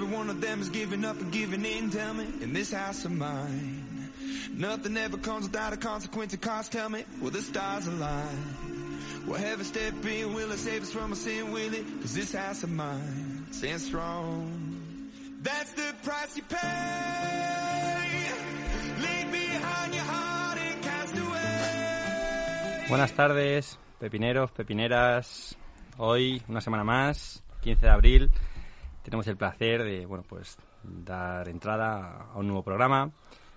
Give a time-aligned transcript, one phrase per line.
[0.00, 3.10] every one of them is giving up and giving in, me, in this house of
[3.10, 4.12] mine.
[4.54, 6.72] Nothing ever comes without a consequence cost,
[9.64, 12.02] step in, will save us from sin, will it?
[12.02, 15.10] This house of mine stands strong.
[15.42, 16.58] That's the price you pay.
[22.88, 25.56] Buenas tardes, pepineros, pepineras.
[25.96, 28.30] Hoy, una semana más, 15 de abril,
[29.08, 33.10] tenemos el placer de, bueno, pues dar entrada a un nuevo programa.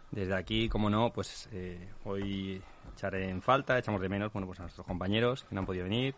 [0.09, 2.61] Desde aquí, como no, pues eh, hoy
[2.93, 5.83] echaré en falta, echamos de menos, bueno, pues a nuestros compañeros que no han podido
[5.83, 6.15] venir.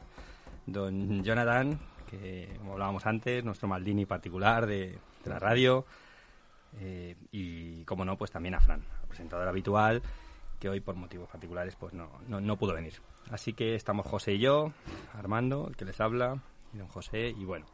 [0.66, 1.80] Don Jonathan,
[2.10, 5.86] que como hablábamos antes, nuestro Maldini particular de, de la radio.
[6.80, 10.02] Eh, y, como no, pues también a Fran, presentador habitual,
[10.60, 12.94] que hoy por motivos particulares pues no, no, no pudo venir.
[13.32, 14.74] Así que estamos José y yo,
[15.14, 16.40] Armando, el que les habla,
[16.74, 17.66] y don José, y bueno,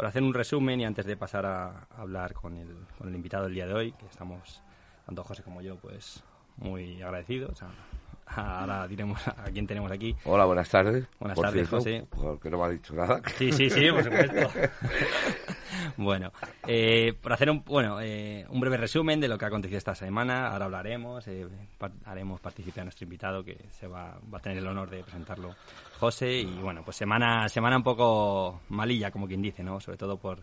[0.00, 3.44] por hacer un resumen y antes de pasar a, hablar con el, con el invitado
[3.44, 4.62] del día de hoy, que estamos,
[5.04, 6.24] tanto José como yo, pues
[6.56, 7.62] muy agradecidos.
[7.62, 10.16] a- ahora diremos a quién tenemos aquí.
[10.24, 11.06] Hola, buenas tardes.
[11.18, 12.06] Buenas Por tardes, cierto, José.
[12.08, 13.20] Porque no me ha dicho nada.
[13.36, 14.50] Sí, sí, sí, por supuesto.
[15.96, 16.32] bueno,
[16.66, 19.94] eh, por hacer un, bueno, eh, un breve resumen de lo que ha acontecido esta
[19.94, 21.46] semana, ahora hablaremos, eh,
[21.78, 25.02] par- haremos participar a nuestro invitado que se va, va a tener el honor de
[25.02, 25.54] presentarlo,
[25.98, 29.80] José, y bueno, pues semana, semana un poco malilla, como quien dice, ¿no?
[29.80, 30.40] Sobre todo por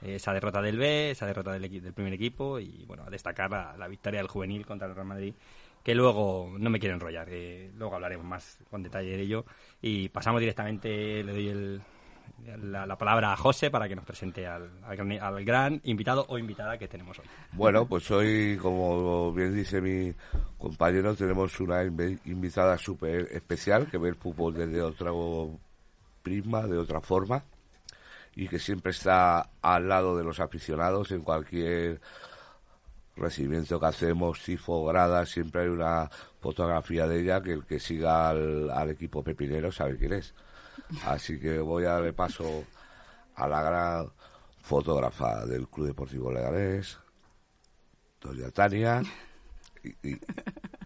[0.00, 3.76] esa derrota del B, esa derrota del, del primer equipo y bueno, a destacar la,
[3.76, 5.34] la victoria del juvenil contra el Real Madrid
[5.82, 9.44] que luego no me quiero enrollar, eh, luego hablaremos más con detalle de ello
[9.80, 11.82] y pasamos directamente, le doy el,
[12.62, 16.78] la, la palabra a José para que nos presente al, al gran, invitado o invitada
[16.78, 17.26] que tenemos hoy.
[17.52, 20.14] Bueno, pues hoy, como bien dice mi
[20.56, 25.58] compañero, tenemos una invitada súper especial que ve el fútbol desde otro
[26.22, 27.44] prisma, de otra forma,
[28.34, 32.00] y que siempre está al lado de los aficionados en cualquier
[33.16, 36.08] recibimiento que hacemos, tifo, grada, siempre hay una
[36.40, 40.34] fotografía de ella que el que siga al, al equipo pepinero sabe quién es.
[41.04, 42.64] Así que voy a darle paso
[43.34, 44.12] a la gran
[44.60, 46.98] fotógrafa del Club Deportivo Leganés,
[48.20, 49.02] doña Tania,
[49.82, 50.20] y, y-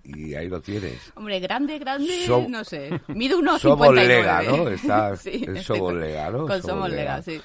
[0.05, 1.13] y ahí lo tienes.
[1.15, 2.91] Hombre, grande, grande, Som- no sé.
[3.09, 4.07] Mido unos Somos 59.
[4.23, 4.69] Lega, ¿no?
[4.69, 6.39] Está Sí, en Somos con- Lega, ¿no?
[6.47, 7.03] Con Somos Somos Lega.
[7.19, 7.41] Lega, sí.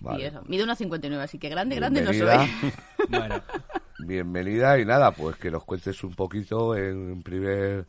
[0.00, 0.22] Vale.
[0.22, 2.46] Y eso, mido unos 59, así que grande, grande no Bienvenida.
[2.60, 2.72] soy.
[3.08, 3.42] Bueno,
[3.98, 7.86] Bienvenida y nada, pues que nos cuentes un poquito en primer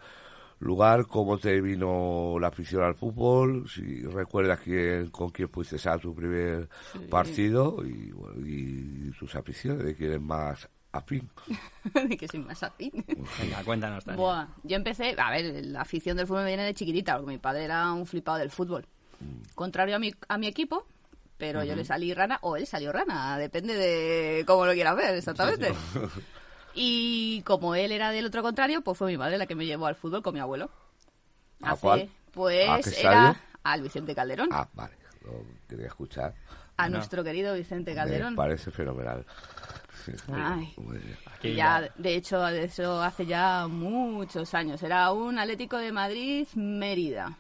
[0.60, 5.98] lugar cómo te vino la afición al fútbol, si recuerdas quién, con quién fuiste a
[5.98, 6.70] tu primer
[7.10, 11.30] partido y, bueno, y tus aficiones, de quién es más afín.
[12.20, 13.06] que soy más afín.
[13.40, 14.06] venga, cuéntanos.
[14.06, 17.38] Buah, yo empecé, a ver, la afición del fútbol me viene de chiquitita, porque mi
[17.38, 18.86] padre era un flipado del fútbol.
[19.56, 20.86] Contrario a mi, a mi equipo,
[21.38, 25.16] pero yo le salí rana, o él salió rana, depende de cómo lo quieras ver,
[25.16, 25.72] exactamente.
[26.80, 29.88] Y como él era del otro contrario, pues fue mi madre la que me llevó
[29.88, 30.70] al fútbol con mi abuelo.
[31.64, 32.10] ¿A Hace- cuál?
[32.32, 34.94] Pues ¿A qué era al Vicente Calderón, Ah, vale,
[35.26, 36.36] lo quería escuchar.
[36.78, 38.34] a nuestro querido Vicente Calderón.
[38.34, 39.26] Me parece fenomenal.
[40.32, 40.74] Ay.
[41.56, 44.82] Ya- de hecho, de eso hace ya muchos años.
[44.84, 47.36] Era un Atlético de Madrid Mérida.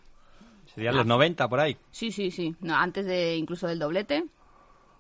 [0.74, 1.78] Serían los 90 por ahí.
[1.92, 2.56] Sí, sí, sí.
[2.60, 4.26] No, antes de incluso del doblete.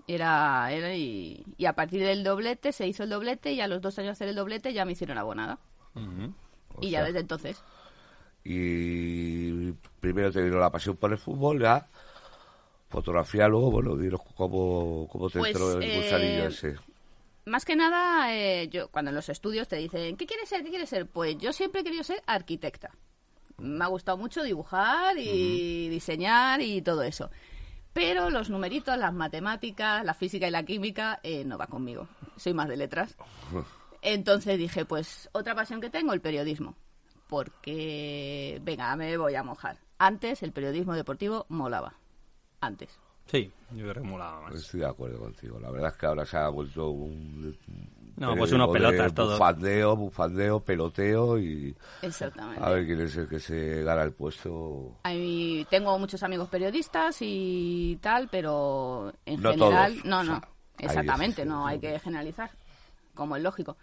[0.08, 3.82] Era, era y, y a partir del doblete se hizo el doblete y a los
[3.82, 5.60] dos años de hacer el doblete ya me hicieron abonada.
[5.96, 6.34] Ujú.
[6.80, 7.62] y ya desde entonces.
[8.44, 11.88] Y primero te vino la pasión por el fútbol, ya
[12.90, 16.76] fotografía, luego, bueno, dinos cómo, cómo te Pues, entró el eh, gusanillo ese.
[17.46, 20.64] Más que nada, eh, yo cuando en los estudios te dicen, ¿qué quieres ser?
[20.64, 21.06] ¿Qué quieres ser?
[21.08, 22.92] Pues yo siempre he querido ser arquitecta.
[23.58, 27.30] Me ha gustado mucho dibujar y diseñar y todo eso.
[27.98, 32.08] Pero los numeritos, las matemáticas, la física y la química eh, no va conmigo.
[32.36, 33.18] Soy más de letras.
[34.04, 36.76] Entonces dije, pues otra pasión que tengo, el periodismo.
[37.28, 39.80] Porque, venga, me voy a mojar.
[39.98, 41.96] Antes el periodismo deportivo molaba.
[42.62, 43.00] Antes.
[43.26, 44.54] Sí, yo creo que molaba más.
[44.54, 45.60] Estoy de acuerdo contigo.
[45.60, 47.58] La verdad es que ahora se ha vuelto un...
[48.18, 49.34] No, pues unos pelotas todo.
[49.34, 52.64] Bufandeo, bufandeo, peloteo y Exactamente.
[52.64, 54.98] a ver quién es el que se gana el puesto.
[55.04, 60.40] Hay- tengo muchos amigos periodistas y tal, pero en No general, todos, no, o no,
[60.40, 60.50] sea,
[60.80, 62.50] exactamente, no hay que generalizar,
[63.14, 63.78] como es lógico.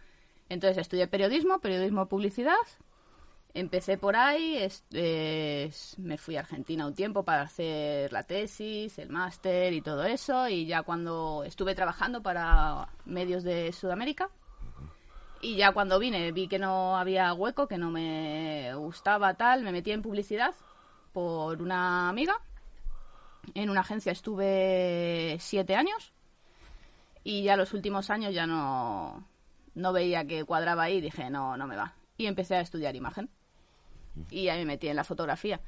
[0.48, 2.56] Entonces estudié periodismo, periodismo publicidad,
[3.54, 4.58] empecé por ahí,
[4.90, 10.48] me fui a Argentina un tiempo para hacer la tesis, el máster y todo eso,
[10.48, 14.28] y ya cuando estuve trabajando para medios de Sudamérica,
[15.40, 19.72] y ya cuando vine vi que no había hueco, que no me gustaba tal, me
[19.72, 20.54] metí en publicidad
[21.12, 22.34] por una amiga.
[23.52, 26.14] En una agencia estuve siete años.
[27.22, 29.22] Y ya los últimos años ya no,
[29.74, 31.94] no veía que cuadraba ahí dije, no, no me va.
[32.16, 33.28] Y empecé a estudiar imagen.
[34.30, 35.60] Y ahí me metí en la fotografía.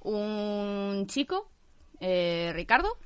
[0.00, 1.48] Un chico,
[2.00, 2.96] eh, Ricardo,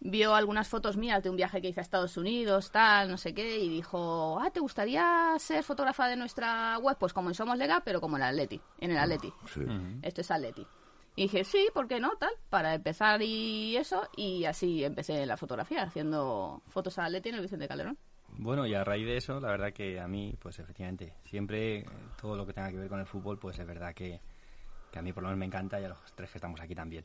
[0.00, 3.34] vio algunas fotos mías de un viaje que hice a Estados Unidos, tal, no sé
[3.34, 6.96] qué, y dijo, ah, ¿te gustaría ser fotógrafa de nuestra web?
[6.98, 9.32] Pues como en Somos Lega, pero como en el Atleti, en el Atleti.
[9.46, 9.60] Sí.
[10.02, 10.66] Esto es Atleti.
[11.16, 12.12] Y dije, sí, ¿por qué no?
[12.18, 17.34] Tal, para empezar y eso, y así empecé la fotografía, haciendo fotos a Atleti en
[17.36, 17.98] el Vicente Calderón.
[18.38, 21.86] Bueno, y a raíz de eso, la verdad que a mí, pues efectivamente, siempre eh,
[22.20, 24.20] todo lo que tenga que ver con el fútbol, pues es verdad que,
[24.90, 26.74] que a mí por lo menos me encanta y a los tres que estamos aquí
[26.74, 27.04] también.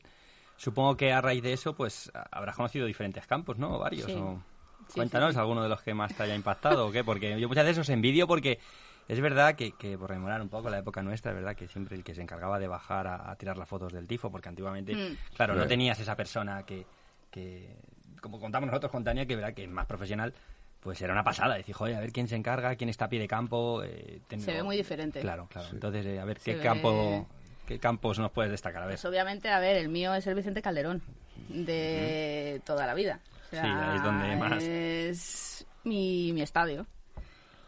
[0.56, 3.78] Supongo que a raíz de eso, pues habrás conocido diferentes campos, ¿no?
[3.78, 4.06] Varios.
[4.06, 4.12] Sí.
[4.18, 4.42] o-
[4.88, 5.40] Sí, Cuéntanos sí, sí.
[5.40, 7.88] alguno de los que más te haya impactado o qué, porque yo muchas veces os
[7.88, 8.60] envidio porque
[9.08, 11.96] es verdad que, que por rememorar un poco la época nuestra, es verdad que siempre
[11.96, 14.94] el que se encargaba de bajar a, a tirar las fotos del tifo, porque antiguamente,
[14.94, 15.16] Mm.
[15.34, 15.68] claro, no Sí.
[15.70, 16.86] tenías esa persona que,
[17.32, 17.74] que,
[18.20, 20.32] como contamos nosotros con Tania, que verdad que es más profesional,
[20.80, 21.56] pues era una pasada.
[21.56, 23.82] Decir, joder, a ver quién se encarga, quién está a pie de campo.
[23.82, 25.20] eh, ten- Se ve muy diferente.
[25.20, 25.68] Claro, claro.
[25.72, 27.26] Entonces, eh, a ver, Se ¿qué ve- campo,
[27.66, 28.82] qué campos nos puedes destacar?
[28.82, 28.94] A ver.
[28.94, 31.02] Pues obviamente, a ver, el mío es el Vicente Calderón,
[31.48, 33.20] de toda la vida.
[33.46, 34.62] O sea, Sí, ahí es donde más.
[34.62, 36.86] Es mi, mi estadio.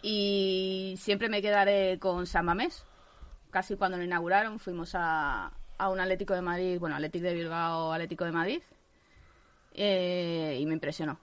[0.02, 2.84] Y siempre me quedaré con San Mamés.
[3.50, 7.92] Casi cuando lo inauguraron fuimos a, a un Atlético de Madrid, bueno, Atlético de Bilbao,
[7.92, 8.62] Atlético de Madrid,
[9.74, 11.18] eh, y me impresionó.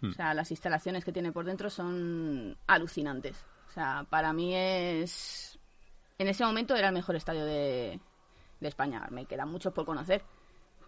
[0.00, 0.10] Hmm.
[0.10, 3.44] O sea, las instalaciones que tiene por dentro son alucinantes.
[3.68, 5.58] O sea, para mí es...
[6.18, 7.98] En ese momento era el mejor estadio de,
[8.60, 9.06] de España.
[9.10, 10.22] Me quedan muchos por conocer,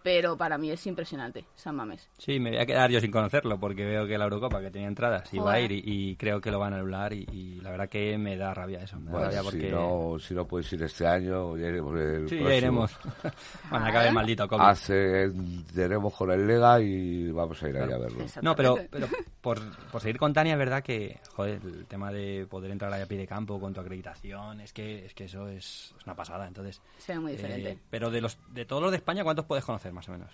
[0.03, 2.09] pero para mí es impresionante, San Mamés.
[2.17, 4.87] Sí, me voy a quedar yo sin conocerlo porque veo que la Eurocopa que tenía
[4.87, 7.71] entradas iba a ir y, y creo que lo van a anular y, y la
[7.71, 8.97] verdad que me da rabia eso.
[8.99, 9.61] Me da Bueno, rabia porque...
[9.67, 12.49] si, no, si no puedes ir este año, ya iremos el Sí, ya próximo.
[12.57, 12.97] iremos.
[13.69, 14.61] Cuando acabe el maldito COVID.
[14.63, 18.25] Ascenderemos con el Lega y vamos a ir ahí a verlo.
[18.41, 19.07] No, pero, pero
[19.41, 19.59] por,
[19.91, 23.17] por seguir con Tania, es verdad que, joder, el tema de poder entrar a pie
[23.17, 26.47] de campo con tu acreditación, es que, es que eso es, es una pasada.
[26.47, 27.71] Entonces, Se ve muy diferente.
[27.71, 30.31] eh, pero de los de todos los de España, ¿cuántos puedes conocer más o menos?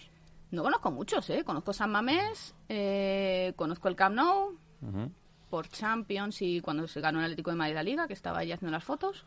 [0.51, 1.43] No conozco muchos, ¿eh?
[1.43, 4.55] Conozco San Mamés, eh, conozco el Camp Nou,
[5.49, 8.51] por Champions y cuando se ganó el Atlético de Madrid la Liga, que estaba ahí
[8.51, 9.25] haciendo las fotos.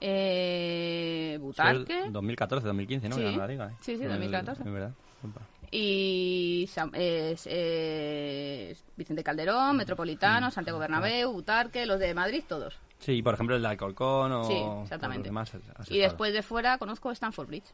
[0.00, 1.84] Eh, Butarque.
[1.98, 3.16] Fue el 2014, 2015, ¿no?
[3.16, 3.36] Sí.
[3.36, 3.76] La liga, ¿eh?
[3.80, 4.62] Sí, sí, El- 2014.
[4.62, 4.92] Es verdad.
[5.22, 5.40] Opa.
[5.70, 12.78] Y es Vicente Calderón, Metropolitano, Santiago Bernabéu, Butarque, los de Madrid, todos.
[12.98, 15.28] Sí, por ejemplo el de Alcorcón o Sí, exactamente.
[15.28, 15.52] demás.
[15.88, 17.66] Y después de fuera conozco Stanford Bridge.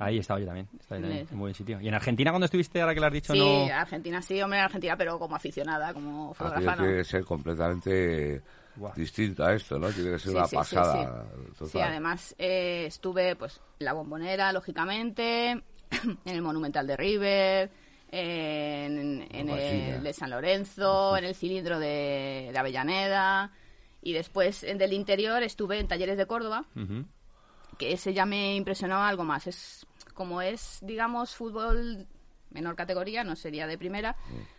[0.00, 0.68] Ahí estaba yo también.
[0.78, 1.26] Estaba yo también.
[1.30, 1.80] Muy buen sitio.
[1.80, 3.74] ¿Y en Argentina cuando estuviste, ahora que lo has dicho, Sí, no...?
[3.74, 6.82] Argentina sí, hombre, Argentina, pero como aficionada, como Aquello fotógrafa, no.
[6.82, 8.42] tiene que ser completamente
[8.76, 8.92] Guau.
[8.94, 9.88] distinto a esto, ¿no?
[9.90, 11.52] Tiene que ser Sí, una sí, pasada sí.
[11.58, 11.68] total.
[11.70, 15.50] Sí, además eh, estuve pues en la bombonera, lógicamente,
[15.90, 17.70] en el Monumental de River,
[18.12, 23.52] en, en el de San Lorenzo, en el cilindro de, de Avellaneda
[24.02, 26.64] y después en del interior estuve en Talleres de Córdoba,
[27.78, 29.46] que ese ya me impresionó algo más.
[29.46, 32.06] Es como es, digamos, fútbol
[32.50, 34.16] menor categoría, no sería de primera,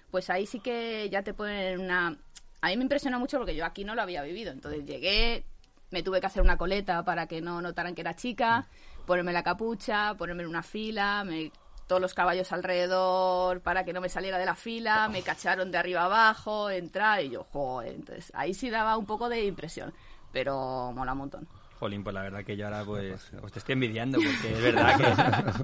[0.09, 2.17] pues ahí sí que ya te ponen una...
[2.61, 4.51] A mí me impresionó mucho porque yo aquí no lo había vivido.
[4.51, 5.45] Entonces llegué,
[5.89, 8.67] me tuve que hacer una coleta para que no notaran que era chica,
[9.05, 11.51] ponerme la capucha, ponerme en una fila, me
[11.91, 15.77] todos los caballos alrededor para que no me saliera de la fila, me cacharon de
[15.77, 19.93] arriba abajo, entrar y yo, joder, entonces ahí sí daba un poco de impresión,
[20.31, 21.49] pero mola un montón.
[21.81, 24.97] Jolín, pues la verdad que yo ahora pues, pues te estoy envidiando porque es verdad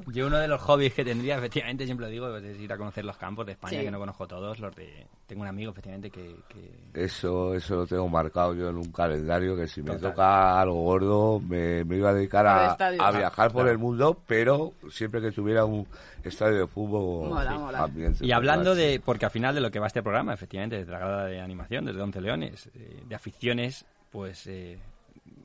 [0.03, 2.73] que yo uno de los hobbies que tendría, efectivamente, siempre lo digo, pues, es ir
[2.73, 3.85] a conocer los campos de España, Sí.
[3.85, 5.05] que no conozco todos, los de...
[5.27, 6.35] Tengo un amigo, efectivamente, que...
[6.49, 10.09] que- Eso, eso lo tengo marcado yo en un calendario que si me Total.
[10.11, 13.69] toca algo gordo me, me iba a dedicar a, a viajar por Claro.
[13.71, 15.85] el mundo, pero siempre que tuviera un
[16.23, 17.79] estadio de fútbol Mola, sí, mola.
[17.83, 18.99] ambiente Y hablando de...
[19.05, 21.85] Porque al final de lo que va este programa, efectivamente, desde la grada de animación,
[21.85, 24.47] desde 11 Leones, eh, de aficiones, pues...
[24.47, 24.79] eh,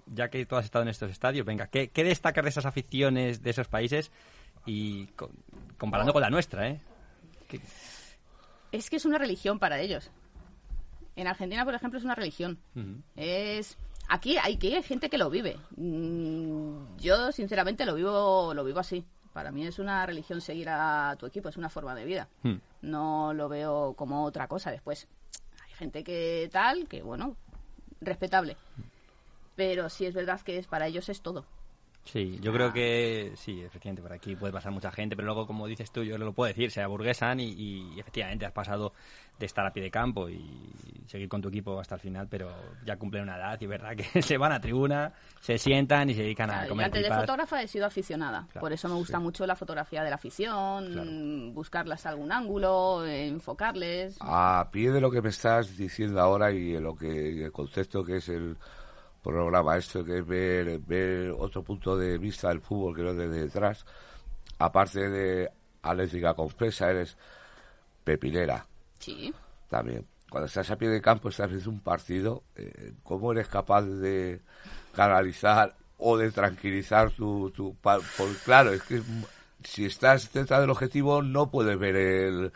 [0.07, 3.43] ya que tú has estado en estos estadios, venga, ¿qué, qué destacas de esas aficiones
[3.43, 4.11] de esos países
[4.67, 5.31] y co-
[5.79, 6.81] comparando con la nuestra, eh?
[7.49, 7.61] ¿Qué-
[8.73, 10.11] Es que es una religión para ellos.
[11.17, 12.59] En Argentina, por ejemplo, es una religión.
[13.17, 13.77] Es
[14.09, 15.59] aquí hay que hay gente que lo vive.
[15.77, 19.05] Mm, Yo sinceramente lo vivo lo vivo así.
[19.35, 22.29] Para mí es una religión seguir a tu equipo, es una forma de vida.
[22.43, 22.57] Hmm.
[22.83, 24.71] No lo veo como otra cosa.
[24.71, 25.07] Después
[25.67, 27.37] hay gente que tal, que bueno,
[28.01, 28.57] respetable.
[29.57, 31.45] Pero sí es verdad que es para ellos es todo.
[32.05, 35.69] Sí, yo creo que sí, efectivamente, por aquí puede pasar mucha gente, pero luego, como
[35.69, 38.93] dices tú, yo lo puedo decir, se aburguesan y, y efectivamente has pasado
[39.39, 40.73] de estar a pie de campo y
[41.07, 42.51] seguir con tu equipo hasta el final, pero
[42.85, 46.23] ya cumplen una edad y verdad que se van a tribuna, se sientan y se
[46.23, 48.47] dedican a yo comer antes de fotógrafa he sido aficionada.
[48.51, 53.07] Claro, Por eso me gusta mucho la fotografía de la afición, buscarlas a algún ángulo,
[53.07, 54.17] enfocarles.
[54.21, 58.17] A pie de lo que me estás diciendo ahora y lo que el concepto que
[58.17, 58.57] es el
[59.23, 63.43] programa esto que es ver, ver otro punto de vista del fútbol que no desde
[63.43, 63.85] detrás.
[64.59, 65.51] Aparte de
[65.83, 67.17] atlética compresa eres
[68.05, 68.67] pepinera
[68.99, 69.33] Sí.
[69.69, 70.07] también.
[70.31, 74.41] Cuando estás a pie de campo estás viendo un partido eh, cómo eres capaz de
[74.95, 79.03] canalizar o de tranquilizar tu, tu pa- por, claro es que
[79.63, 82.53] si estás cerca del objetivo no puedes ver el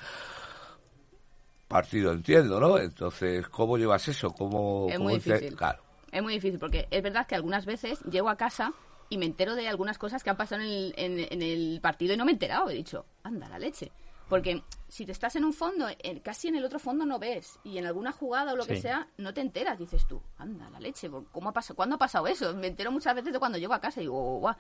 [1.69, 5.55] partido entiendo no entonces cómo llevas eso cómo Es cómo muy difícil.
[5.57, 5.83] claro
[6.13, 8.73] Es muy difícil porque es verdad que algunas veces llego a casa
[9.09, 12.15] y me entero de algunas cosas que han pasado en el, en- en el partido
[12.15, 12.71] y no me he enterado.
[12.71, 13.93] He dicho, anda la leche.
[14.29, 17.61] Porque si te estás en un fondo, en- casi en el otro fondo no ves.
[17.63, 19.79] Y en alguna jugada o lo que sea, no te enteras.
[19.79, 21.09] Dices tú, anda la leche.
[21.31, 21.77] ¿Cómo ha pasado?
[21.77, 22.53] ¿Cuándo ha pasado eso?
[22.55, 24.57] Me entero muchas veces de cuando llego a casa y digo, guau.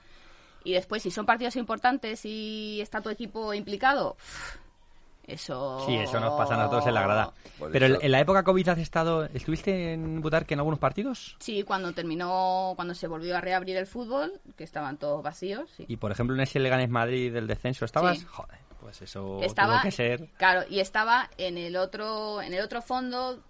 [0.63, 4.17] Y después, si son partidos importantes y está tu equipo implicado,
[5.27, 5.83] eso...
[5.87, 7.33] Sí, eso nos pasa a nosotros en la grada.
[7.59, 11.37] Por Pero eso- en la época COVID has estado, ¿estuviste en Butarque en algunos partidos?
[11.41, 15.85] Sí, cuando terminó, cuando se volvió a reabrir el fútbol, que estaban todos vacíos, sí.
[15.89, 18.19] Y por ejemplo en ese Leganés Madrid del descenso, ¿estabas?
[18.19, 18.27] Sí.
[18.31, 20.29] Joder, pues eso estaba tuvo que ser.
[20.37, 23.41] claro y estaba en el otro en el otro fondo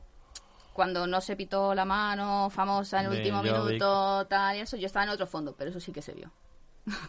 [0.72, 3.52] cuando no se pitó la mano famosa en el De último Jovic.
[3.72, 6.30] minuto tal y eso yo estaba en otro fondo pero eso sí que se vio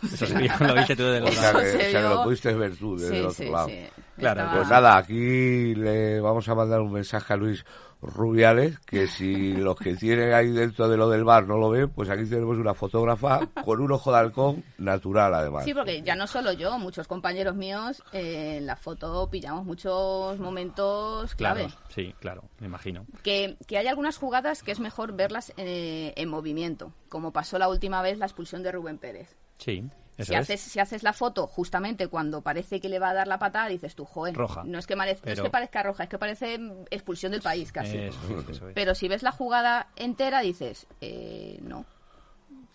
[0.04, 1.92] Eso se vio, lo viste tú de los o sea, Eso que, se o sea,
[1.92, 2.10] que vio.
[2.16, 4.98] lo pudiste ver tú desde sí el otro sí lado sí Claro, Estaba- Pues nada,
[4.98, 7.64] aquí le vamos a mandar un mensaje a Luis
[8.02, 11.90] Rubiales, que si los que tienen ahí dentro de lo del bar no lo ven,
[11.90, 15.64] pues aquí tenemos una fotógrafa con un ojo de halcón natural además.
[15.66, 20.38] Sí, porque ya no solo yo, muchos compañeros míos eh, en la foto pillamos muchos
[20.40, 21.66] momentos clave.
[21.66, 23.06] Claro, sí, claro, me imagino.
[23.24, 27.68] Que, que hay algunas jugadas que es mejor verlas eh, en movimiento, como pasó la
[27.68, 29.36] última vez la expulsión de Rubén Pérez.
[29.58, 29.84] Sí,
[30.18, 30.42] eso si es.
[30.42, 33.68] haces, si haces la foto justamente cuando parece que le va a dar la patada,
[33.68, 34.64] dices tú, joder, Roja.
[34.64, 37.98] No, es que no es parezca roja, es que parece mm, expulsión del país casi.
[37.98, 38.66] Eso eso.
[38.74, 41.86] Pero si ves la jugada entera, dices, eh, no.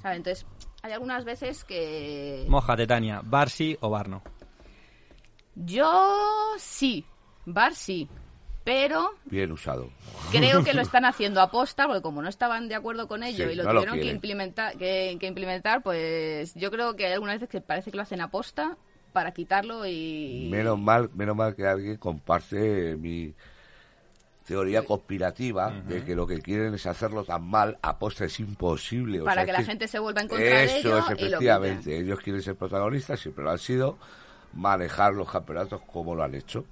[0.01, 0.19] ¿Sabes?
[0.19, 0.47] Entonces,
[0.83, 2.45] hay algunas veces que...
[2.49, 4.23] Mójate, Tania, ¿Barsi o Barno?
[5.55, 7.05] Yo sí,
[7.45, 8.09] Bar sí,
[8.65, 9.91] pero Bien usado.
[10.31, 13.47] creo que lo están haciendo a posta, porque como no estaban de acuerdo con ello
[13.47, 17.07] Sí, y lo no lo tuvieron que implementar, que, que implementar, pues yo creo que
[17.07, 18.77] hay algunas veces que parece que lo hacen a posta
[19.13, 20.49] para quitarlo y...
[20.51, 23.35] Menos mal, menos mal que alguien comparte mi
[24.47, 29.21] teoría conspirativa de que lo que quieren es hacerlo tan mal, aposta es imposible.
[29.21, 31.05] o para sea, que es la gente se vuelva en contra de Eso ello es,
[31.05, 31.99] y lo efectivamente.
[31.99, 33.99] Ellos quieren ser protagonistas, siempre lo han sido,
[34.53, 36.65] manejar los campeonatos como lo han hecho.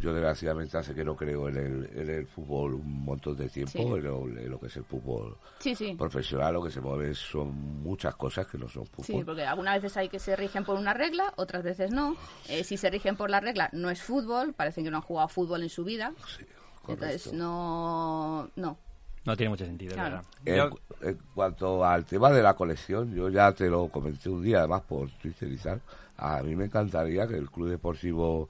[0.00, 3.72] Yo desgraciadamente hace que no creo en el, en el fútbol un montón de tiempo,
[3.72, 3.78] Sí.
[3.80, 5.94] en, lo, en lo que es el fútbol Sí, sí.
[5.94, 9.04] profesional, lo que se mueve son muchas cosas que no son fútbol.
[9.06, 12.14] Sí, porque algunas veces hay que se rigen por una regla, otras veces no.
[12.48, 15.28] Eh, si se rigen por la regla, no es fútbol, parecen que no han jugado
[15.28, 16.12] fútbol en su vida.
[16.26, 16.44] Sí,
[16.88, 17.38] Entonces, correcto.
[17.44, 18.78] no, no.
[19.24, 20.22] No tiene mucho sentido, es Claro.
[20.44, 20.74] verdad.
[21.02, 24.82] En, cuanto al tema de la colección, yo ya te lo comenté un día, además
[24.82, 25.80] por Twitter y tal.
[26.18, 28.48] A mí me encantaría que el Club Deportivo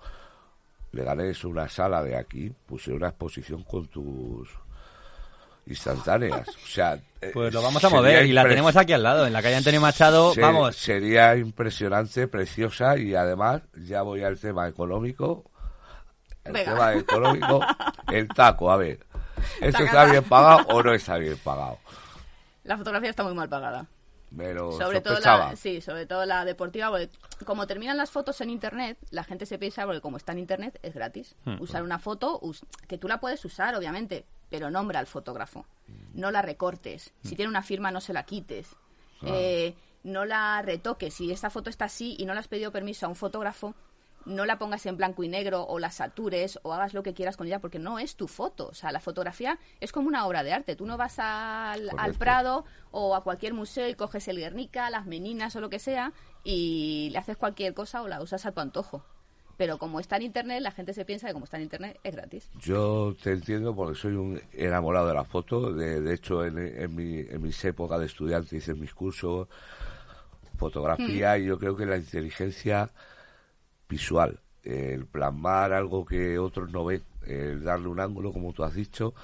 [0.97, 4.49] Leganés, una sala de aquí, pusiera una exposición con tus
[5.67, 6.49] instantáneas.
[6.49, 9.33] O sea, eh, Pues lo vamos a mover y la tenemos aquí al lado, en
[9.33, 10.33] la calle Antonio Machado.
[10.33, 15.51] se- Vamos, Sería impresionante, preciosa y además ya voy al tema económico.
[16.45, 16.73] El Venga.
[16.75, 17.61] tema económico,
[18.13, 19.01] el taco, a ver.
[19.61, 21.79] ¿Esto está bien pagado o no está bien pagado?
[22.63, 23.85] La fotografía está muy mal pagada.
[24.31, 27.11] Me lo sobre todo la, sí, sobre todo la deportiva, porque
[27.45, 30.79] como terminan las fotos en internet, la gente se piensa, porque como está en internet,
[30.83, 31.37] es gratis.
[31.45, 31.61] Hmm.
[31.61, 35.65] Usar una foto, us- que tú la puedes usar, obviamente, pero nombra al fotógrafo.
[36.15, 37.13] No la recortes.
[37.23, 37.29] Hmm.
[37.29, 38.75] Si tiene una firma, no se la quites.
[39.23, 41.15] Eh, no la retoques.
[41.15, 43.75] Si esta foto está así y no le has pedido permiso a un fotógrafo,
[44.27, 47.37] no la pongas en blanco y negro o la satures o hagas lo que quieras
[47.37, 48.69] con ella porque no es tu foto.
[48.69, 50.77] O sea, la fotografía es como una obra de arte.
[50.77, 52.15] Tú no vas al, al.
[52.15, 56.13] Prado o a cualquier museo y coges el Guernica, las Meninas o lo que sea
[56.45, 59.05] y le haces cualquier cosa o la usas a tu antojo.
[59.57, 62.15] Pero como está en Internet, la gente se piensa que como está en Internet es
[62.15, 62.51] gratis.
[62.59, 65.73] Yo te entiendo porque soy un enamorado de la foto.
[65.73, 69.49] De, de hecho, en, en, mi, en mis épocas de estudiante hice mis cursos
[70.57, 72.91] fotografía y yo creo que la inteligencia
[73.89, 78.75] visual, el plasmar algo que otros no ven, el darle un ángulo, como tú has
[78.75, 79.15] dicho,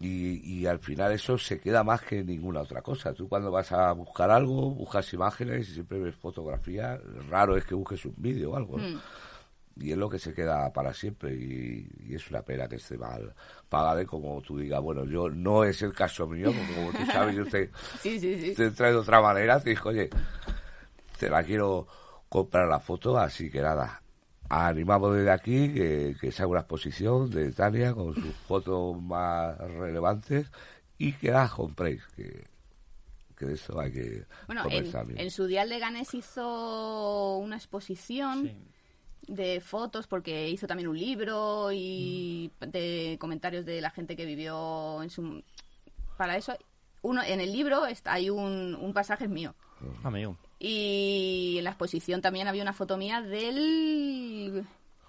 [0.00, 3.14] Y, y al final eso se queda más que ninguna otra cosa.
[3.14, 7.00] Tú cuando vas a buscar algo, buscas imágenes y siempre ves fotografía.
[7.30, 8.76] Raro es que busques un vídeo o algo.
[8.76, 8.86] ¿no?
[8.88, 9.00] Mm.
[9.76, 12.98] Y es lo que se queda para siempre y, y es una pena que esté
[12.98, 13.32] mal
[13.68, 17.34] pagada como tú digas, bueno, yo no es el caso mío, porque como tú sabes,
[17.36, 17.70] yo te,
[18.00, 18.54] Sí, sí, sí.
[18.54, 20.10] te trae de otra manera, te dijo, oye,
[21.18, 21.86] te la quiero
[22.34, 24.02] comprar la foto, así que nada,
[24.48, 29.56] animamos desde aquí que, que se haga una exposición de Tania con sus fotos más
[29.58, 30.50] relevantes
[30.98, 32.44] y que las compréis, que,
[33.38, 38.50] que de eso hay que Bueno, en, en su día el Leganés hizo una exposición
[39.26, 39.32] Sí.
[39.32, 45.02] de fotos porque hizo también un libro y de comentarios de la gente que vivió
[45.04, 45.40] en su
[46.18, 46.52] para eso
[47.02, 49.54] uno en el libro está hay un, un pasaje mío
[50.02, 50.36] Amigo.
[50.68, 54.64] Y en la exposición también había una foto mía del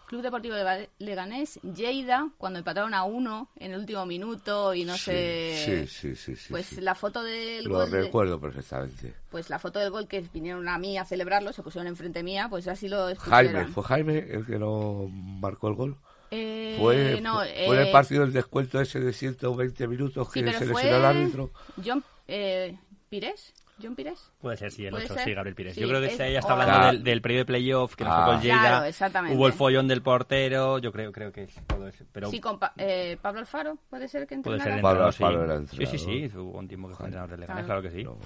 [0.08, 4.94] Club Deportivo de Leganés Lleida cuando empataron a uno en el último minuto y no
[4.98, 6.82] Sí, sé sí, sí, sí, sí, pues sí.
[6.82, 9.14] la foto del Lo gol de- recuerdo perfectamente.
[9.32, 12.48] pues la foto del gol que vinieron a mí a celebrarlo, se pusieron enfrente mía,
[12.50, 13.74] pues así lo Jaime, expusieron.
[13.74, 15.98] ¿fue Jaime el que no marcó el gol?
[16.32, 20.46] Eh, Fue, no, fue, el eh, partido del descuento ese de 120 minutos sí, que
[20.46, 21.52] pero se lesionó el árbitro.
[21.84, 22.78] John eh,
[23.10, 24.32] Pires, John Pires.
[24.40, 25.26] Puede ser, sí, el ¿Puede otro, ser?
[25.26, 25.76] sí, Gabriel Pires.
[25.76, 26.92] Sí, Yo creo que es- ese ya está hablando Claro.
[26.94, 28.20] del, del periodo de playoff que nos Ah.
[28.26, 28.60] tocó el Lleida.
[28.62, 29.38] Claro, exactamente.
[29.38, 32.06] Hubo el follón del portero, yo creo, creo que es todo eso.
[32.12, 34.82] Pero Sí, con Pa- eh, Pablo Alfaro, puede ser que puede ser el entrenara.
[34.82, 35.76] Pablo entrenador, Alfaro sí.
[35.76, 36.40] era sí, sí, sí, entrenador.
[36.48, 37.82] hubo un tiempo que fue entrenador del Leganés, Claro.
[37.82, 38.04] claro que sí.
[38.06, 38.18] No.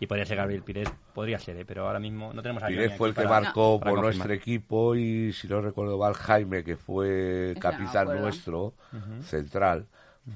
[0.00, 1.64] Y podría ser Gabriel Pires, podría ser, ¿eh?
[1.64, 4.00] pero ahora mismo no tenemos a Pires Johnny fue el que para- marcó para por
[4.02, 4.04] confirmar.
[4.04, 8.74] nuestro equipo y si no recuerdo mal Jaime que fue no capitán nuestro
[9.22, 9.86] central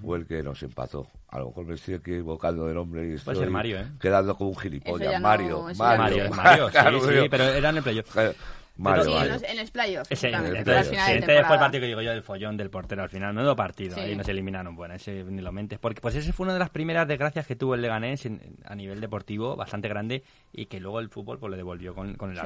[0.00, 1.06] fue el que nos empató.
[1.28, 3.86] A lo mejor me estoy equivocando de nombre y estoy ser Mario, ¿eh?
[4.00, 5.14] quedando como un gilipollas.
[5.14, 8.16] no- Mario, no- Mario, Mario, sí, Claro, sí, pero era en el playoff.
[8.74, 9.32] Mario, Sí, en Mario.
[9.34, 10.10] los, en los playoffs.
[10.10, 10.86] Ese, exactamente, el playoff.
[10.88, 13.34] sí, ese fue el partido que digo yo del follón del portero al final.
[13.34, 14.00] Menudo partido, Sí.
[14.00, 14.74] ahí nos eliminaron.
[14.74, 15.78] Bueno, ese ni lo mentes.
[15.78, 18.74] Porque pues ese fue una de las primeras desgracias que tuvo el Leganés en- a
[18.74, 22.36] nivel deportivo, bastante grande, y que luego el fútbol pues le devolvió con, con el
[22.36, 22.42] Sí.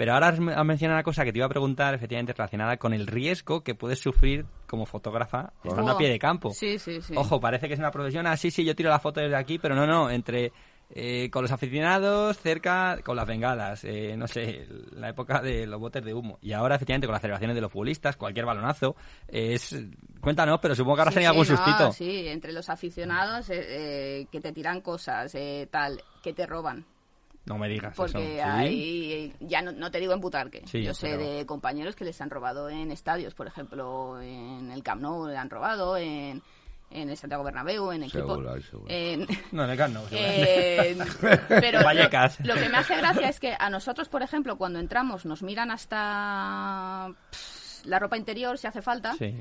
[0.00, 2.78] Pero ahora has me- has mencionado una cosa que te iba a preguntar, efectivamente relacionada
[2.78, 6.52] con el riesgo que puedes sufrir como fotógrafa estando a pie de campo.
[6.54, 7.12] Sí, sí, sí.
[7.18, 8.26] Ojo, parece que es una profesión.
[8.26, 10.08] Ah, sí, sí, yo tiro la foto desde aquí, pero no, no.
[10.08, 10.52] Entre
[10.88, 15.78] eh, con los aficionados, cerca, con las bengalas, eh, no sé, la época de los
[15.78, 16.38] botes de humo.
[16.40, 18.96] Y ahora, efectivamente, con las celebraciones de los futbolistas, cualquier balonazo.
[19.28, 19.76] eh, es
[20.22, 21.92] Cuéntanos, pero supongo que ahora Sí, sería sí, algún no, sustito.
[21.92, 25.36] sí, entre los aficionados eh, eh, que te tiran cosas,
[25.70, 26.86] tal, que te roban.
[27.46, 28.44] No me digas Porque eso.
[28.44, 28.50] ¿Sí?
[28.50, 32.04] hay, ya no, no te digo en Butarque, Sí, yo sé pero- de compañeros que
[32.04, 36.42] les han robado en estadios, por ejemplo, en el Camp Nou le han robado, en,
[36.90, 38.18] en el Santiago Bernabéu, en equipo...
[38.34, 38.86] Seguro, ahí seguro.
[38.88, 40.04] en- No, en el Camp Nou,
[41.72, 42.38] lo, Vallecas.
[42.40, 45.70] lo que me hace gracia es que a nosotros, por ejemplo, cuando entramos nos miran
[45.70, 49.34] hasta pff, la ropa interior si hace falta Sí.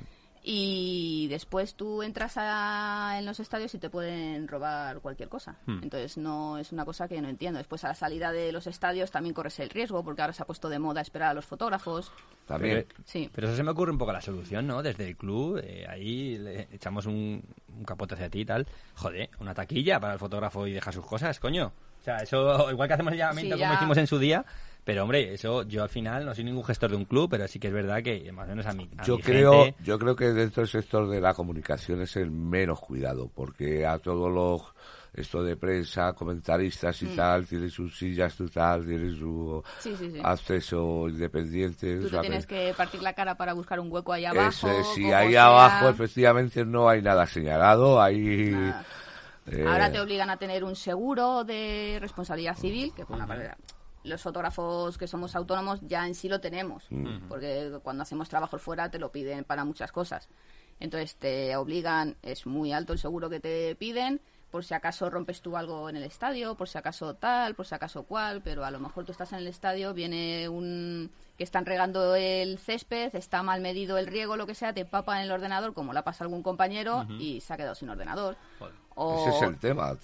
[0.43, 5.57] Y después tú entras a- en los estadios y te pueden robar cualquier cosa.
[5.65, 5.79] Hmm.
[5.83, 7.57] Entonces no es una cosa que no entiendo.
[7.57, 10.45] Después a la salida de los estadios también corres el riesgo porque ahora se ha
[10.45, 12.11] puesto de moda esperar a los fotógrafos.
[12.47, 12.85] También.
[13.05, 13.29] Sí.
[13.33, 14.81] Pero eso se me ocurre un poco la solución, ¿no?
[14.81, 17.43] Desde el club, eh, ahí le echamos un,
[17.77, 18.65] un capote hacia ti y tal.
[18.95, 21.71] Joder, una taquilla para el fotógrafo y deja sus cosas, coño.
[21.99, 23.77] O sea, eso, igual que hacemos el llamamiento Sí, como ya.
[23.77, 24.45] hicimos en su día,
[24.89, 27.59] pero hombre, eso yo al final no soy ningún gestor de un club, pero sí
[27.59, 29.99] que es verdad que más o menos a mi, a Yo mi creo, gente- yo
[29.99, 34.31] creo que dentro del sector de la comunicación es el menos cuidado, porque a todos
[34.31, 34.73] los
[35.13, 37.15] esto de prensa, comentaristas y Mm.
[37.15, 40.19] tal, tienen sus sillas, tú tal, tienen su Sí, sí, sí.
[40.23, 41.99] acceso independiente.
[41.99, 44.67] Tú o sea te tienes que- partir la cara para buscar un hueco ahí abajo.
[44.95, 45.45] si ahí sea.
[45.45, 48.49] abajo efectivamente no hay nada señalado, ahí...
[48.51, 48.83] Nada.
[49.51, 53.51] eh, Ahora te obligan a tener un seguro de responsabilidad civil, que por una parte
[54.03, 56.85] los fotógrafos que somos autónomos ya en sí lo tenemos,
[57.27, 60.27] porque cuando hacemos trabajos fuera te lo piden para muchas cosas.
[60.79, 65.41] Entonces te obligan, es muy alto el seguro que te piden, por si acaso rompes
[65.41, 68.71] tú algo en el estadio, por si acaso tal, por si acaso cual, pero a
[68.71, 73.43] lo mejor tú estás en el estadio, viene un que están regando el césped, está
[73.43, 76.23] mal medido el riego, lo que sea, te papa en el ordenador, como la pasa
[76.23, 78.35] a algún compañero, y se ha quedado sin ordenador.
[78.95, 79.95] O- Ese es el tema,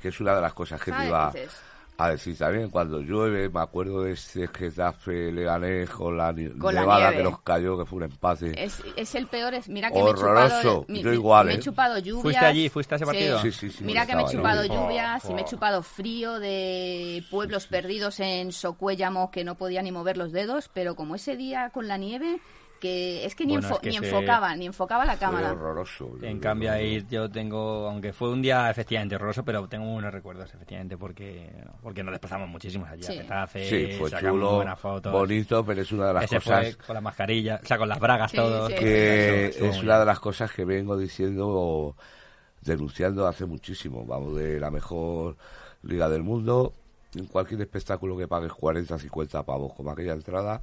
[0.00, 1.54] que es una de las cosas que te iba Dices,
[2.00, 2.70] a decir también.
[2.70, 7.16] Cuando llueve, me acuerdo de este Getafe Leganés con la, Con la nevada nieve.
[7.16, 8.64] que nos cayó, que fue un empate.
[8.64, 10.56] Es, es el peor, es, mira que me he Horroroso.
[10.62, 10.84] chupado...
[10.88, 11.60] mi- Yo mi- igual, Me he ¿eh?
[11.60, 12.22] chupado lluvias...
[12.22, 12.68] ¿Fuiste allí?
[12.68, 13.38] ¿Fuiste a ese partido?
[13.40, 16.38] Sí, sí, sí, Mira que me he chupado lluvias Oh, y me he chupado frío
[16.38, 21.36] de pueblos perdidos en Socuéllamo que no podía ni mover los dedos, pero como ese
[21.36, 22.40] día con la nieve,
[22.80, 25.20] que es que ni, Bueno, enfo- es que ni ese- enfocaba, ni enfocaba la Fue
[25.20, 25.52] cámara.
[25.52, 26.10] horroroso.
[26.22, 30.52] En cambio ahí yo tengo, aunque fue un día efectivamente horroroso, pero tengo buenos recuerdos
[30.52, 33.18] efectivamente porque porque nos desplazamos muchísimos allí Sí.
[33.18, 35.12] a Getafe, Sí, fue sacamos chulo, buenas fotos.
[35.12, 37.88] bonito, pero es una de las Ese cosas fue con la mascarilla, o sea, con
[37.88, 38.68] las bragas Sí, todos.
[38.68, 38.74] sí.
[38.74, 39.98] que es una bien.
[40.00, 41.94] de las cosas que vengo diciendo
[42.62, 44.04] denunciando hace muchísimo.
[44.04, 45.36] Vamos de la mejor
[45.82, 46.72] liga del mundo.
[47.14, 50.62] En cualquier espectáculo que pagues 40, 50 pavos como aquella entrada,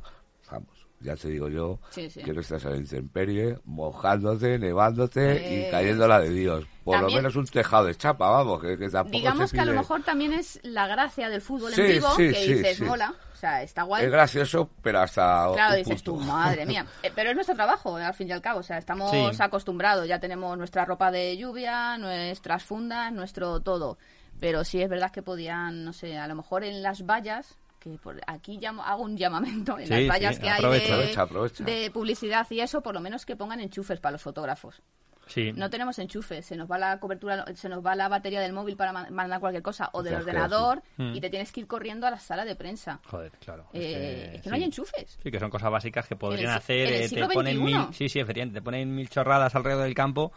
[0.49, 2.21] vamos, ya te digo yo Sí, sí.
[2.23, 5.31] que no estás en la intemperie, mojándote, nevándote
[5.65, 6.65] Eh, y cayendo la de Dios.
[6.83, 9.65] Por lo menos un tejado de chapa, vamos, que, que tampoco Digamos se que a
[9.65, 12.77] lo mejor también es la gracia del fútbol Sí, en vivo, sí, que sí, dices,
[12.77, 12.83] sí.
[12.85, 14.05] mola, o sea, está guay.
[14.05, 16.31] Es gracioso, pero hasta Claro, un dices tú, punto.
[16.31, 16.85] madre mía.
[17.03, 18.61] Eh, pero es nuestro trabajo, al fin y al cabo.
[18.61, 19.41] O sea, estamos Sí.
[19.43, 20.07] acostumbrados.
[20.07, 23.97] Ya tenemos nuestra ropa de lluvia, nuestras fundas, nuestro todo.
[24.39, 27.57] Pero sí es verdad que podían, no sé, a lo mejor en las vallas,
[27.91, 30.89] que por aquí llamo, hago un llamamiento, en Sí, las vallas sí, que aprovecha, hay
[30.89, 31.63] de, aprovecha, aprovecha.
[31.63, 34.81] de publicidad y eso, por lo menos que pongan enchufes para los fotógrafos.
[35.27, 35.51] Sí.
[35.51, 38.77] No tenemos enchufes, se nos va la cobertura, se nos va la batería del móvil
[38.77, 41.15] para ma- mandar cualquier cosa o del ordenador Mm.
[41.15, 43.01] y te tienes que ir corriendo a la sala de prensa.
[43.07, 43.67] Joder, claro.
[43.73, 44.61] Eh, es que no sí.
[44.61, 45.19] hay enchufes.
[45.21, 46.87] Sí, que son cosas básicas que podrían el hacer.
[46.93, 47.63] eh, te ponen XXI.
[47.65, 50.31] mil, sí, sí, efectivamente, te ponen mil chorradas alrededor del campo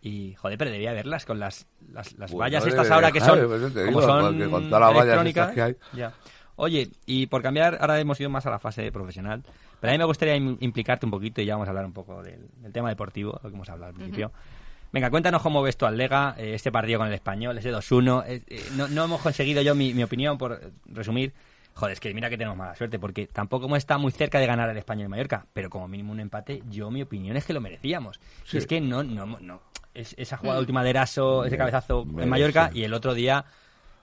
[0.00, 3.20] y, joder, pero debía haberlas con las, las, las Pues vallas no estas ahora que
[3.20, 5.76] son, pues yo te como digo, son porque con todas las vallas estas que hay.
[5.94, 6.12] ya.
[6.56, 9.42] Oye, y por cambiar, ahora hemos ido más a la fase profesional,
[9.80, 11.92] pero a mí me gustaría im- implicarte un poquito y ya vamos a hablar un
[11.92, 14.32] poco del, del tema deportivo, lo que hemos hablado al principio.
[14.92, 18.24] Venga, cuéntanos cómo ves tú al Lega, eh, este partido con el Español, ese 2-1.
[18.26, 21.34] eh, eh, no, no hemos conseguido yo mi, mi opinión, por resumir.
[21.74, 24.46] Joder, es que mira que tenemos mala suerte, porque tampoco hemos estado muy cerca de
[24.46, 27.52] ganar el Español en Mallorca, pero como mínimo un empate, yo mi opinión es que
[27.52, 28.18] lo merecíamos.
[28.44, 28.56] Sí.
[28.56, 29.60] Es que no, no, no.
[29.92, 32.28] Es, esa jugada última de Eraso, ese cabezazo en.
[32.30, 33.44] Mallorca, y el otro día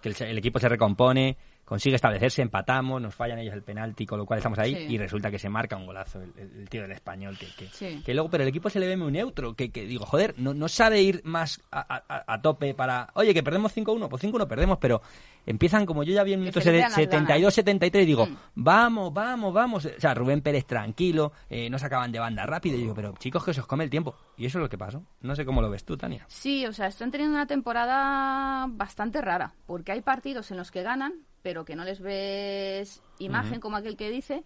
[0.02, 4.20] que el, el equipo se recompone, consigue establecerse, empatamos, nos fallan ellos el penalti, con
[4.20, 4.94] lo cual estamos ahí, Sí.
[4.94, 8.02] y resulta que se marca un golazo el, el- tío del español, que, que, Sí.
[8.06, 10.54] que luego, pero el equipo se le ve muy neutro, que, que digo, joder, no,
[10.54, 14.48] no sabe ir más a, a- a tope para, oye, que perdemos 5-1, pues 5-1
[14.48, 15.02] perdemos, pero
[15.46, 18.26] empiezan como yo ya vi en minuto se les vean las 72, 73, y digo,
[18.26, 18.38] Mm.
[18.56, 22.82] vamos, vamos, vamos, o sea, Rubén Pérez tranquilo, eh, no sacaban de banda rápido, y
[22.82, 25.04] digo, pero chicos, que se os come el tiempo, y eso es lo que pasó,
[25.22, 26.26] no sé cómo lo ves tú, Tania.
[26.28, 30.84] Sí, o sea, están teniendo una temporada bastante rara, porque hay partidos en los que
[30.84, 34.44] ganan, pero que no les ves imagen como aquel que dice.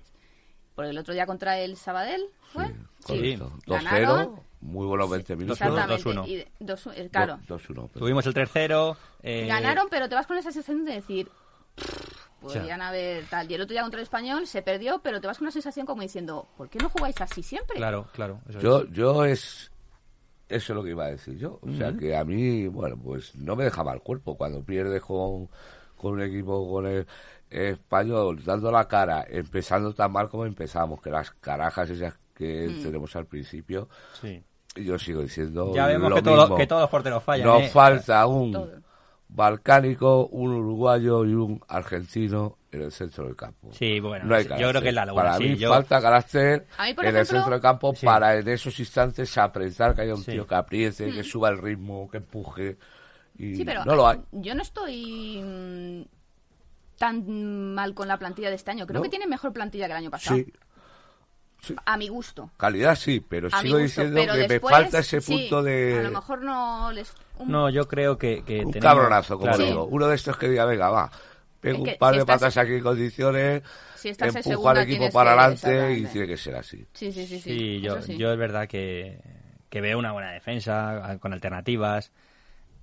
[0.77, 2.21] Por el otro día contra el Sabadell,
[2.53, 2.67] ¿fue?
[3.07, 3.35] Sí.
[3.65, 4.25] Ganaron.
[4.35, 5.59] 2-0, muy buenos 20 minutos.
[5.59, 6.03] Exactamente.
[6.03, 6.27] 2-1.
[6.27, 7.39] y de- dos- eh, claro.
[7.47, 7.87] Do- 2-1.
[7.91, 8.95] pero- Tuvimos el tercero.
[9.23, 11.29] eh, Ganaron, pero te vas con esa sensación de decir,
[12.39, 13.49] podrían haber tal.
[13.49, 15.85] Y el otro día contra el Español se perdió, pero te vas con una sensación
[15.87, 17.75] como diciendo, ¿por qué no jugáis así siempre?
[17.77, 18.39] Claro, claro.
[18.47, 18.63] eso es.
[18.63, 19.71] Yo, yo es.
[20.49, 21.59] Eso es lo que iba a decir yo.
[21.61, 24.37] O sea, que a mí, bueno, pues no me dejaba el cuerpo.
[24.37, 25.49] Cuando pierdes con,
[25.97, 27.05] con un equipo, con el
[27.49, 32.83] español, dando la cara, empezando tan mal como empezamos, que las carajas esas que Mm.
[32.83, 33.89] tenemos al principio,
[34.21, 34.43] Sí.
[34.75, 35.73] yo sigo diciendo.
[35.73, 36.55] Ya vemos lo que, todo- mismo.
[36.57, 37.47] que todos los porteros fallan.
[37.47, 37.69] Nos ¿eh?
[37.69, 38.71] falta un Todo.
[39.29, 43.69] balcánico, un uruguayo y un argentino en el centro del campo.
[43.71, 45.23] Sí, bueno, No hay yo creo que es la laguna.
[45.23, 48.05] Para sí, mí yo- falta carácter mí, por en el ejemplo- centro del campo Sí.
[48.05, 50.31] para en esos instantes apretar que haya un Sí.
[50.31, 51.13] tío que apriete, Hmm.
[51.15, 52.77] que suba el ritmo, que empuje.
[53.39, 54.19] Y Sí, pero no lo hay.
[54.31, 56.01] yo no estoy mm,
[56.97, 58.87] tan mal con la plantilla de este año.
[58.87, 59.03] Creo ¿No?
[59.03, 60.37] que tiene mejor plantilla que el año pasado.
[61.61, 62.51] Sí, A mi gusto.
[62.55, 65.57] calidad sí, pero A sigo gusto, diciendo pero que después, me falta ese sí, punto
[65.57, 67.13] A lo de mejor no les.
[67.39, 68.43] un- No, yo creo que.
[68.43, 69.65] que un tenemos- cabronazo, como claro.
[69.65, 69.85] digo.
[69.85, 71.11] Uno de estos que diga, venga, va,
[71.59, 73.63] pego un par si de estás- patas aquí en condiciones,
[73.95, 76.85] si estás empujo segunda, al equipo para adelante y tiene que ser así.
[76.93, 77.39] Sí, sí, sí.
[77.39, 79.19] sí, Sí, yo, yo es verdad que,
[79.69, 82.11] que veo una buena defensa con alternativas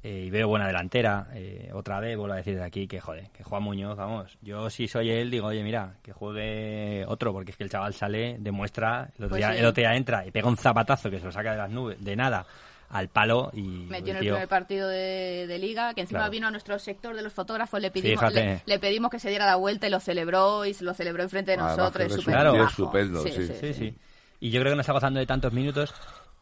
[0.05, 1.27] eh, y veo buena delantera.
[1.35, 4.37] Eh, otra vez vuelvo a decir de aquí que joder, que Juan Muñoz, vamos.
[4.43, 7.95] Yo si soy él digo, oye, mira, que juegue otro porque es que el chaval
[7.95, 9.59] sale, demuestra, el otro, Pues día, sí.
[9.59, 11.97] el otro día entra y pega un zapatazo que se lo saca de las nubes,
[12.05, 12.45] de nada,
[12.91, 16.33] al palo y Metió en el primer partido de, de liga, que encima Claro.
[16.33, 19.47] vino a nuestro sector de los fotógrafos, le pedimos, le, le pedimos que se diera
[19.47, 22.13] la vuelta y lo celebró y se lo celebró enfrente de nosotros.
[22.15, 22.65] es tío majo.
[22.69, 23.33] estupendo, sí.
[23.61, 23.95] Sí, sí.
[24.41, 25.95] Y yo creo que no está gozando de tantos minutos.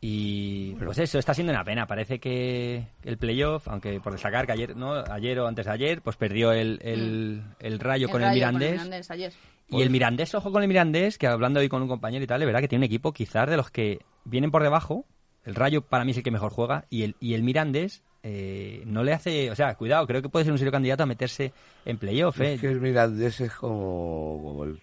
[0.04, 1.86] Y pues eso, está siendo una pena.
[1.86, 4.94] Parece que el playoff, aunque por destacar que ayer, ¿no?
[4.94, 8.72] ayer o antes de ayer, pues perdió el, el, el Rayo El con el Mirandés.
[8.72, 9.32] Mirandés ayer.
[9.68, 12.40] Y el Mirandés, ojo con el Mirandés, que hablando hoy con un compañero y tal,
[12.40, 15.06] de verdad que tiene un equipo quizás de los que vienen por debajo.
[15.44, 16.84] El Rayo para mí es el que mejor juega.
[16.90, 19.52] Y el, y el Mirandés eh, no le hace.
[19.52, 21.52] O sea, cuidado, creo que puede ser un serio candidato a meterse
[21.84, 22.40] en playoff.
[22.40, 22.54] ¿eh?
[22.54, 24.80] Es que el Mirandés es como, como el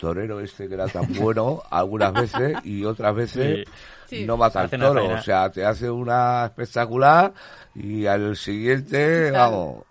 [0.00, 3.64] torero este que era tan bueno algunas veces y otras veces
[4.06, 4.24] Sí.
[4.26, 5.06] no mata al toro.
[5.06, 7.32] O sea, te hace una espectacular
[7.76, 9.84] y al siguiente, vamos,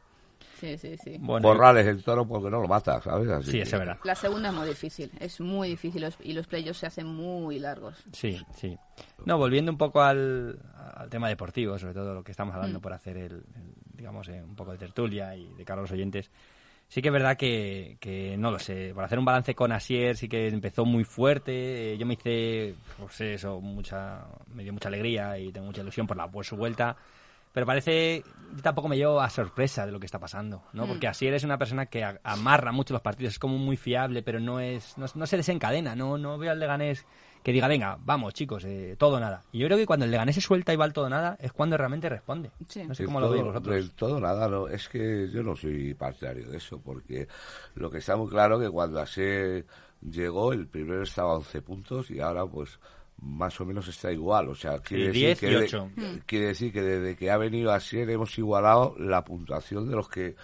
[0.60, 1.16] Sí, sí, sí.
[1.22, 3.30] Bueno, borrales el toro porque no lo mata, ¿sabes?
[3.30, 3.98] Así Sí, es verdad.
[4.04, 7.96] La segunda es muy difícil, es muy difícil y los playoffs se hacen muy largos.
[8.12, 8.78] Sí, sí.
[9.24, 10.60] No, volviendo un poco al,
[10.96, 12.82] al tema deportivo, sobre todo lo que estamos hablando Mm.
[12.82, 15.92] por hacer el, el, digamos, eh, un poco de tertulia y de cara a los
[15.94, 16.30] oyentes.
[16.90, 20.18] Sí que es verdad que, que, no lo sé, por hacer un balance con Asier
[20.18, 24.88] sí que empezó muy fuerte, eh, yo me hice, pues eso, mucha, me dio mucha
[24.90, 26.98] alegría y tengo mucha ilusión por la por su vuelta,
[27.54, 28.24] Pero parece,
[28.56, 30.86] yo tampoco me llevo a sorpresa de lo que está pasando, ¿no?
[30.88, 34.22] Porque así eres una persona que a- amarra mucho los partidos, es como muy fiable,
[34.24, 37.06] pero no es, no, no se desencadena, no, no veo al Leganés
[37.44, 39.44] que diga, venga, vamos chicos, eh, todo nada.
[39.52, 41.52] Y yo creo que cuando el Leganés se suelta y va al todo nada, es
[41.54, 42.52] cuando realmente responde.
[42.68, 42.84] Sí.
[42.86, 43.76] No sé cómo lo todo- veis vosotros.
[43.76, 44.68] Del todo nada, no.
[44.68, 47.28] Es que yo no soy partidario de eso, porque
[47.76, 49.66] lo que está muy claro que cuando Asier
[50.02, 52.78] llegó, el primero estaba a 11 puntos y ahora pues
[53.22, 54.48] más o menos está igual.
[54.50, 55.90] O sea, quiere, 10 decir, que ocho.
[55.96, 60.08] de- quiere decir que desde que ha venido Asier hemos igualado la puntuación de los
[60.10, 60.36] que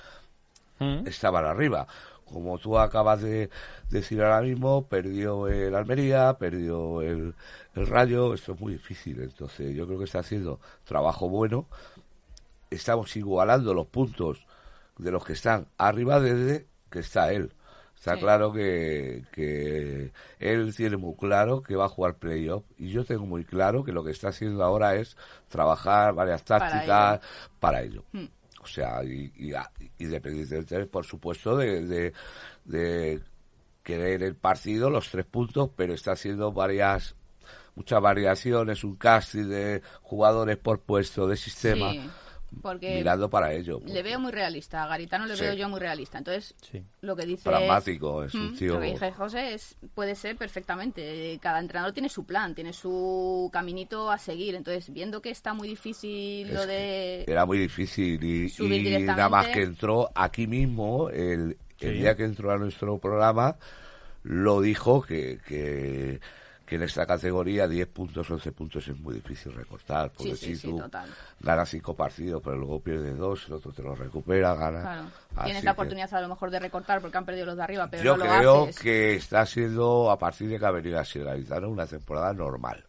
[0.80, 1.08] Mm.
[1.08, 1.88] estaban arriba.
[2.26, 3.50] Como tú acabas de
[3.90, 7.36] decir ahora mismo, perdió el Almería, perdió el,
[7.76, 9.22] el Rayo, esto es muy difícil.
[9.22, 11.68] Entonces yo creo que está haciendo trabajo bueno.
[12.70, 14.46] Estamos igualando los puntos
[14.98, 17.52] de los que están arriba desde que está él.
[17.96, 18.20] Está Sí.
[18.20, 23.26] claro que, que él tiene muy claro que va a jugar playoff y yo tengo
[23.26, 27.20] muy claro que lo que está haciendo ahora es trabajar varias Para tácticas
[27.60, 28.04] para ello.
[28.12, 28.26] Hmm.
[28.66, 32.14] O sea, y, y, a- independientemente, por supuesto, de, de,
[32.66, 33.22] de
[33.84, 37.16] querer el partido, los tres puntos, pero está haciendo varias,
[37.76, 41.92] muchas variaciones, un casting de jugadores por puesto de sistema,
[42.62, 43.82] porque mirando para ello.
[43.86, 44.84] le veo muy realista.
[44.84, 45.44] A Garitano le Sí.
[45.44, 46.18] veo yo muy realista.
[46.18, 46.82] Entonces, Sí.
[47.02, 51.38] lo que dice Pragmático, es un tío- Lo que dice José es, puede ser perfectamente.
[51.42, 54.56] Cada entrenador tiene su plan, tiene su caminito a seguir.
[54.56, 57.24] Entonces, viendo que está muy difícil lo de...
[57.28, 62.00] Era muy difícil y, Subir y nada más que entró aquí mismo, el, el Sí.
[62.00, 63.58] día que entró a nuestro programa,
[64.24, 66.20] lo dijo que, que,
[66.66, 70.12] que en esta categoría 10 puntos, 11 puntos es muy difícil recortar.
[70.12, 70.82] Porque Sí, sí, si sí, tú
[71.40, 74.82] ganas 5 partidos, pero luego pierdes 2, el otro te lo recupera, gana.
[74.82, 75.08] Claro.
[75.44, 77.88] Tienes la que oportunidad a lo mejor de recortar porque han perdido los de arriba,
[77.90, 78.80] pero Yo no lo creo haces.
[78.80, 82.84] que está siendo, a partir de que ha venido a ser Garitano, una temporada normal.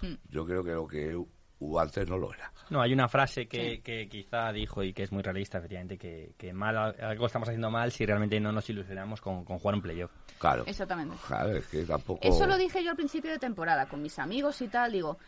[0.00, 0.14] Hmm.
[0.28, 1.14] Yo creo que lo que
[1.60, 2.50] hubo antes no lo era.
[2.70, 3.78] No, hay una frase que, Sí.
[3.82, 7.68] que quizá dijo y que es muy realista, efectivamente, que, que mal, algo estamos haciendo
[7.70, 10.10] mal si realmente no nos ilusionamos con, con jugar un playoff.
[10.40, 10.64] Claro.
[10.66, 11.14] Exactamente.
[11.26, 12.20] Claro, es que tampoco...
[12.22, 14.90] Eso lo dije yo al principio de temporada con mis amigos y tal.
[14.92, 15.18] Digo,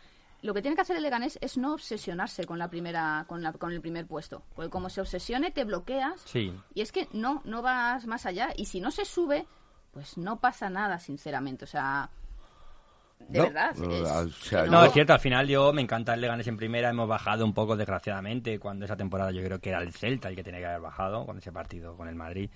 [0.41, 3.53] lo que tiene que hacer el Leganés es no obsesionarse con la primera, con, la,
[3.53, 7.43] con el primer puesto, porque como se obsesione te bloqueas Sí, y es que no,
[7.45, 8.49] no vas más allá.
[8.57, 9.45] Y si no se sube,
[9.91, 11.65] pues no pasa nada, sinceramente.
[11.65, 12.09] O sea,
[13.19, 13.75] de No, verdad.
[13.75, 16.47] no, es o sea, que No, es cierto, al final yo me encanta el Leganés
[16.47, 19.93] en primera, hemos bajado un poco desgraciadamente cuando esa temporada yo creo que era el
[19.93, 22.49] Celta el que tenía que haber bajado con ese partido con el Madrid.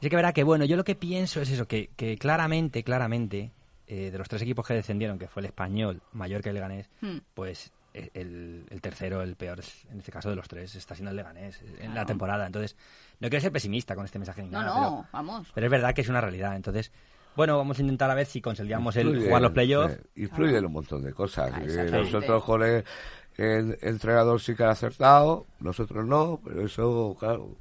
[0.00, 3.50] Sí que verá que bueno, yo lo que pienso es eso, que, que claramente, claramente,
[3.86, 6.90] eh, de los tres equipos que descendieron, que fue el Español, Mallorca y el Leganés,
[7.00, 7.18] Hmm.
[7.34, 10.94] pues eh, el, el tercero, el peor, es- en este caso de los tres, está
[10.94, 12.06] siendo el Leganés eh, en la Claro.
[12.08, 12.46] temporada.
[12.46, 12.76] Entonces,
[13.20, 15.48] no quiero ser pesimista con este mensaje ni No, nada, no, pero, vamos.
[15.54, 16.56] pero es verdad que es una realidad.
[16.56, 16.92] Entonces,
[17.34, 19.94] bueno, vamos a intentar a ver si consolidamos el jugar los playoffs.
[19.94, 21.50] eh, influye en un montón de cosas.
[21.54, 22.84] Ah, Eh, nosotros con el,
[23.38, 27.56] el entrenador sí que ha acertado, nosotros no, pero eso, claro,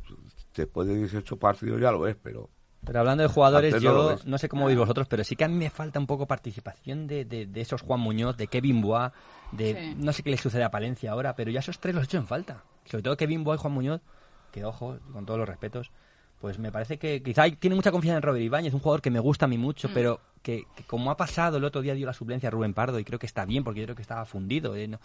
[0.64, 2.50] después de 18 partidos ya lo ves, pero
[2.86, 5.48] Pero hablando de jugadores, no yo no sé cómo veis vosotros, pero sí que a
[5.48, 9.14] mí me falta un poco participación de, de, de esos Juan Muñoz, de Kevin Boa,
[9.52, 9.96] de Sí.
[9.98, 12.18] no sé qué le sucede a Palencia ahora, pero ya esos tres los he hecho
[12.18, 12.64] en falta.
[12.86, 14.02] Sobre todo Kevin Boa y Juan Muñoz,
[14.52, 15.92] que ojo, con todos los respetos,
[16.46, 19.10] pues me parece que quizá hay- tiene mucha confianza en Robert Ibáñez, un jugador que
[19.10, 19.62] me gusta a mí Mm.
[19.62, 22.76] mucho, pero que, que como ha pasado, el otro día dio la suplencia a Rubén
[22.76, 24.76] Pardo y creo que está bien, porque yo creo que estaba fundido.
[24.76, 25.00] eh, no.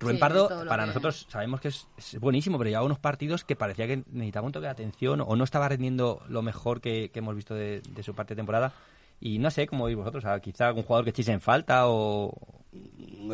[0.00, 3.44] Rubén Sí, Pardo, para que- nosotros sabemos que es, es buenísimo, pero llevaba unos partidos
[3.44, 7.10] que parecía que necesitaba un toque de atención o no estaba rendiendo lo mejor que,
[7.12, 8.72] que hemos visto de, de su parte de temporada.
[9.20, 11.82] Y no sé cómo veis vosotros, o sea, quizá algún jugador que echéis en falta
[11.88, 12.32] o...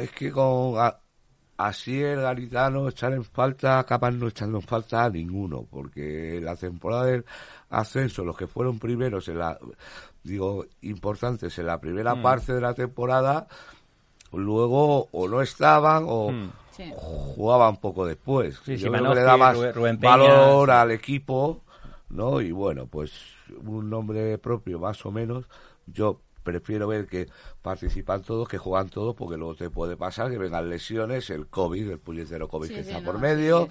[0.01, 0.99] es que con a-
[1.57, 6.57] así el Garitano echar en falta, capaz no echando en falta a ninguno, porque la
[6.57, 7.25] temporada del
[7.71, 9.59] ascenso, los que fueron primeros en la,
[10.23, 12.23] digo, importantes en la primera Mm.
[12.23, 13.47] parte de la temporada,
[14.33, 16.51] luego o no estaban o Mm.
[16.73, 16.93] Sí.
[16.97, 18.57] jugaban poco después.
[18.65, 20.73] Sí, Yo creo Simanovsky, que le da más Rubén- Rubén Peña, valor sí.
[20.73, 21.61] al equipo,
[22.11, 22.41] ¿no?
[22.41, 23.13] Y bueno, pues
[23.65, 25.45] un nombre propio más o menos,
[25.87, 27.27] yo prefiero ver que
[27.63, 31.91] participan todos, que juegan todos, porque luego te puede pasar que vengan lesiones, el COVID,
[31.91, 33.69] el puñetero COVID Sí, que está no, por medio,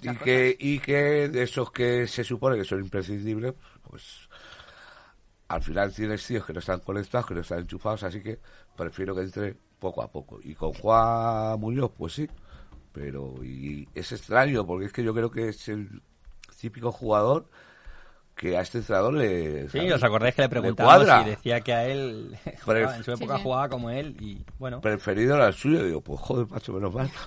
[0.00, 0.08] sí.
[0.10, 4.28] y que, y que de esos que se supone que son imprescindibles, pues
[5.48, 8.38] al final tienes tíos que no están conectados, que no están enchufados, así que
[8.76, 10.38] prefiero que entre poco a poco.
[10.42, 12.28] Y con Juan Muñoz, pues sí,
[12.92, 16.02] pero y es extraño, porque es que yo creo que es el
[16.60, 17.48] típico jugador
[18.36, 19.62] que a este entrenador le...
[19.70, 19.94] Sí, ¿sabes?
[19.94, 21.22] os acordáis que le Le cuadra.
[21.22, 23.42] y decía que a él jugaba- en su época Sí, sí.
[23.42, 24.80] jugaba como él y bueno...
[24.82, 27.10] Preferido era el suyo, digo, pues joder, macho, menos mal.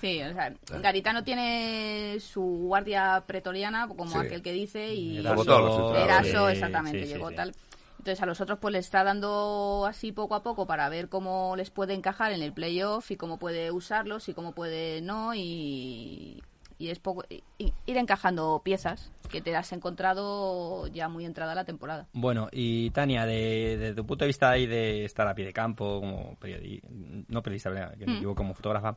[0.00, 4.16] Sí, o sea, Garitano tiene su guardia pretoriana, como Sí.
[4.18, 5.60] aquel que dice, y Como todos
[5.92, 6.04] los Eraso.
[6.32, 7.34] Eraso, sí, exactamente, sí, sí, llegó sí.
[7.36, 7.54] tal.
[7.98, 11.54] Entonces a los otros pues les está dando así poco a poco para ver cómo
[11.56, 16.42] les puede encajar en el playoff y cómo puede usarlos y cómo puede no y,
[16.78, 17.24] y es poco
[17.58, 22.06] ir encajando piezas que te has encontrado ya muy entrada la temporada.
[22.12, 25.52] Bueno, y Tania, de, de tu punto de vista ahí de estar a pie de
[25.52, 26.88] campo, como periodista,
[27.28, 28.16] no periodista, que me Mm.
[28.16, 28.96] equivoco, como fotógrafa,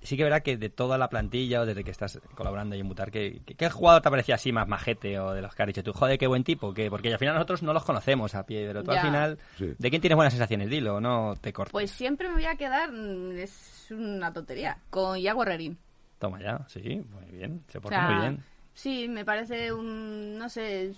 [0.00, 2.86] sí que verá que de toda la plantilla o desde que estás colaborando ahí en
[2.86, 5.66] Mutar, que, que- ¿qué jugador te parecía así más majete o de los que has
[5.68, 5.92] dicho tú?
[5.92, 8.82] Joder, qué buen tipo, que porque al final nosotros no los conocemos a pie, pero
[8.82, 9.00] tú Ya.
[9.00, 9.74] al final, Sí.
[9.78, 10.70] ¿de quién tienes buenas sensaciones?
[10.70, 11.72] Dilo, no te cortes.
[11.72, 12.90] Pues siempre me voy a quedar,
[13.36, 15.78] es una tontería, con Iago Herrerín.
[16.22, 18.44] Toma ya, sí, muy bien, se O porta sea, muy bien.
[18.74, 20.92] Sí, me parece un, no sé,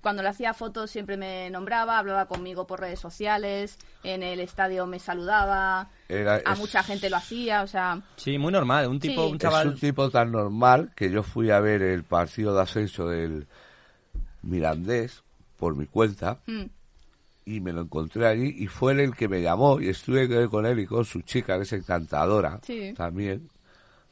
[0.00, 4.86] cuando le hacía fotos siempre me nombraba, hablaba conmigo por redes sociales, en el estadio
[4.86, 9.00] me saludaba, Era- a es- mucha gente lo hacía, o sea, Sí, muy normal, un
[9.00, 9.30] tipo, Sí.
[9.30, 9.66] un Es chaval...
[9.70, 13.48] un tipo tan normal que yo fui a ver el partido de ascenso del
[14.42, 15.24] Mirandés
[15.56, 16.62] por mi cuenta mm,
[17.46, 20.66] y me lo encontré allí y fue él el que me llamó y estuve con
[20.66, 22.94] él y con su chica que es encantadora Sí.
[22.96, 23.50] también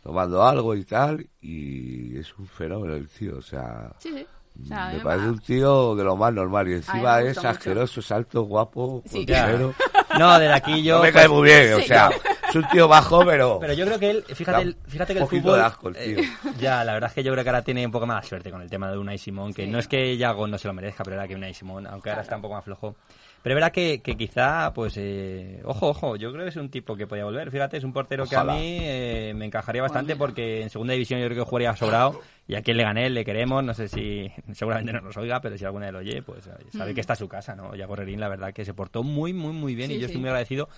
[0.07, 4.27] tomando algo y tal y es un fenómeno el tío o sea sí, sí.
[4.63, 7.41] O sea, me parece va- un tío de lo más normal y encima es gusta
[7.43, 7.49] mucho.
[7.59, 9.27] asqueroso, es alto, guapo, Sí.
[10.19, 10.97] No, desde aquí yo...
[10.97, 12.09] No me pues, cae muy bien, o sea,
[12.49, 13.59] es un tío bajo, pero...
[13.61, 15.59] Pero yo creo que él, fíjate, el- fíjate que el un poquito fútbol...
[15.59, 16.19] de asco el tío.
[16.21, 18.29] eh, ya, la verdad es que yo creo que ahora tiene un poco más de
[18.31, 19.71] suerte con el tema de Unai Simón, que Sí.
[19.71, 22.23] no es que Yago no se lo merezca, pero era que Unai Simón, aunque ahora
[22.23, 22.97] está un poco más flojo.
[23.47, 26.97] Pero verá que, que quizá, pues, eh, ojo, ojo, yo creo que es un tipo
[26.97, 27.53] que podía volver.
[27.53, 28.55] Fíjate, es un portero Ojalá.
[28.55, 31.77] que a mí eh, me encajaría bastante porque en segunda división yo creo que jugaría
[31.77, 33.63] sobrado y a quien le gané le queremos.
[33.63, 36.93] No sé si, seguramente no nos oiga, pero si alguna lo oye, pues eh, sabe
[36.93, 37.73] que está a su casa, ¿no?
[37.77, 40.05] Yago Herrerín, la verdad que se portó muy, muy, muy bien y yo sí.
[40.07, 40.69] estoy muy agradecido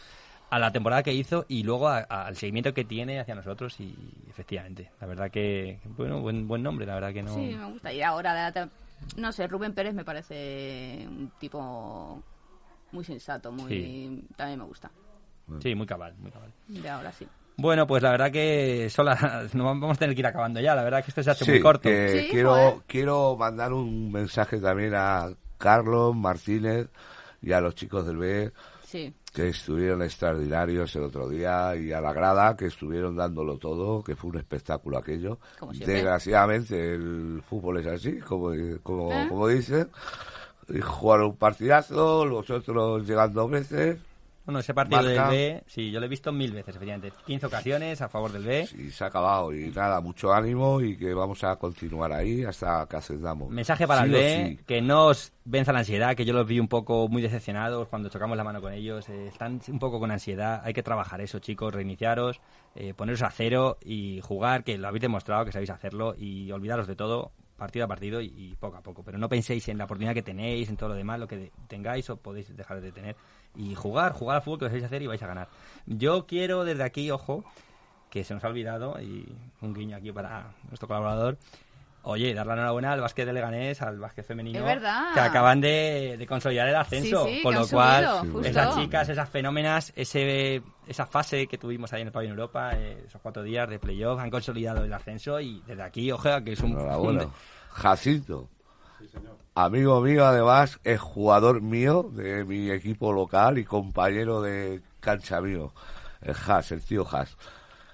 [0.50, 3.80] a la temporada que hizo y luego a- a- al seguimiento que tiene hacia nosotros
[3.80, 3.94] y
[4.28, 7.34] efectivamente, la verdad que, bueno, buen, buen nombre, la verdad que no...
[7.34, 7.90] Sí, me gusta.
[7.94, 8.68] Y ahora, de
[9.16, 12.22] no sé, Rubén Pérez me parece un tipo
[12.92, 14.24] muy sensato, muy Sí.
[14.36, 14.90] también me gusta.
[15.62, 16.52] Sí, muy cabal, muy cabal.
[16.68, 17.26] De ahora sí.
[17.56, 19.16] Bueno, pues la verdad que sola,
[19.54, 21.50] no vamos a tener que ir acabando ya, la verdad que esto se hace Sí,
[21.52, 21.88] muy corto.
[21.88, 22.74] que Sí, quiero, joder.
[22.86, 26.88] quiero mandar un mensaje también a Carlos Martínez
[27.42, 28.52] y a los chicos del B
[28.84, 29.12] Sí.
[29.34, 34.14] que estuvieron extraordinarios el otro día y a la grada que estuvieron dándolo todo, que
[34.16, 35.38] fue un espectáculo aquello.
[35.72, 39.26] Desgraciadamente el fútbol es así, como, como, ¿Eh?
[39.28, 39.88] como dicen.
[40.68, 43.98] Y Jugaron un partidazo, los otros llegan dos veces
[44.44, 45.28] Bueno, ese partido Marca.
[45.30, 47.12] del B, sí, yo lo he visto mil veces, efectivamente.
[47.26, 48.66] 15 ocasiones a favor del B.
[48.78, 49.52] y se ha acabado.
[49.54, 53.50] Y nada, mucho ánimo y que vamos a continuar ahí hasta que ascendamos.
[53.50, 54.64] Mensaje para Sí el B, sí.
[54.66, 58.08] que no os venza la ansiedad, que yo los vi un poco muy decepcionados cuando
[58.08, 59.08] chocamos la mano con ellos.
[59.10, 60.60] eh, están un poco con ansiedad.
[60.64, 62.40] Hay que trabajar eso, chicos, reiniciaros,
[62.74, 66.86] eh, poneros a cero y jugar, que lo habéis demostrado que sabéis hacerlo y olvidaros
[66.86, 69.02] de todo partido a partido y, poco a poco.
[69.02, 72.08] Pero no penséis en la oportunidad que tenéis, en todo lo demás, lo que tengáis
[72.08, 73.16] o podéis dejar de tener.
[73.56, 75.48] Y jugar, jugar al fútbol que lo sabéis hacer y vais a ganar.
[75.86, 77.44] Yo quiero desde aquí, ojo,
[78.08, 79.26] que se nos ha olvidado, y
[79.60, 81.36] un guiño aquí para nuestro colaborador,
[82.08, 85.12] oye, dar la enhorabuena al básquet de Leganés, al básquet femenino, Es verdad.
[85.14, 88.40] que acaban de, de consolidar el ascenso, Sí, sí, con que lo han cual subido,
[88.42, 93.04] esas chicas, esas fenómenas, ese, esa fase que tuvimos ahí en el pabellón Europa, eh,
[93.06, 96.60] esos cuatro días de playoff, han consolidado el ascenso y desde aquí, ojo, que es
[96.60, 96.72] un...
[96.72, 97.24] Enhorabuena.
[97.24, 97.32] un-
[97.70, 98.48] Jacinto.
[99.54, 105.72] Amigo mío, además, es jugador mío de mi equipo local y compañero de cancha mío.
[106.22, 107.36] El Has, el tío Has.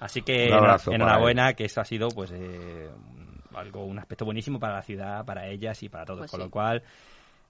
[0.01, 0.49] Así que
[0.87, 2.91] enhorabuena, que eso ha sido pues eh,
[3.57, 6.21] algo un aspecto buenísimo para la ciudad, para ellas y para todos.
[6.21, 6.45] Pues Con sí.
[6.47, 6.83] lo cual,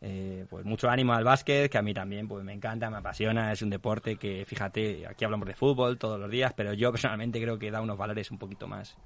[0.00, 3.52] eh, pues mucho ánimo al básquet, que a mí también pues me encanta, me apasiona,
[3.52, 7.40] es un deporte que, fíjate, aquí hablamos de fútbol todos los días, pero yo personalmente
[7.40, 8.96] creo que da unos valores un poquito más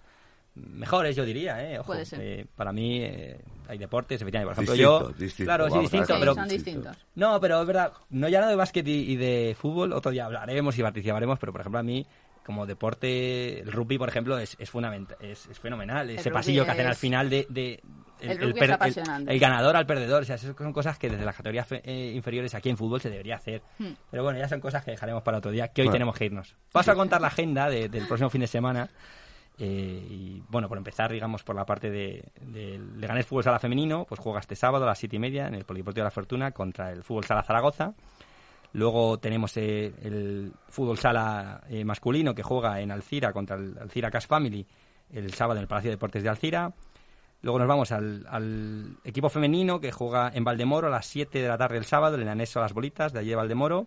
[0.54, 1.78] mejores, yo diría, ¿eh?
[1.78, 2.20] Ojo, Puede ser.
[2.20, 5.24] eh, para mí eh, hay deportes, efectivamente, por ejemplo, Distinto, yo...
[5.24, 6.80] distinto, claro, sí, distinto, pero son distinto.
[6.90, 7.06] distintos.
[7.14, 10.24] no, pero es verdad, no ya no de básquet y, y de fútbol, otro día
[10.24, 12.04] hablaremos y participaremos, pero por ejemplo a mí,
[12.48, 16.08] como deporte, el rugby, por ejemplo, es, es, fundamental, es, es fenomenal.
[16.08, 17.46] Ese pasillo que hacen al final de...
[17.50, 17.78] de
[18.20, 19.30] El apasionante.
[19.30, 22.12] el ganador al perdedor, o sea, esas son cosas que desde las categorías fe- eh,
[22.14, 23.60] inferiores aquí en fútbol se debería hacer.
[23.78, 23.90] Hmm.
[24.10, 25.92] Pero bueno, ya son cosas que dejaremos para otro día, que hoy Bueno.
[25.96, 26.56] tenemos que irnos.
[26.72, 28.88] Paso a contar la agenda de- del próximo fin de semana.
[29.60, 34.06] eh, y bueno, por empezar, digamos, por la parte de, de Leganés Fútbol Sala Femenino,
[34.08, 36.52] pues juega este sábado a las siete y media en el Polideportivo de la Fortuna
[36.52, 37.92] contra el Fútbol Sala Zaragoza.
[38.72, 44.10] Luego tenemos eh, el Fútbol Sala eh, masculino que juega en Alcira contra el Alcira
[44.10, 44.66] Cash Family
[45.12, 46.72] el sábado en el Palacio de Deportes de Alcira.
[47.40, 51.56] Luego nos vamos al, equipo femenino que juega en Valdemoro a las 7 de la
[51.56, 53.86] tarde el sábado, en el anexo a las bolitas de allí de Valdemoro.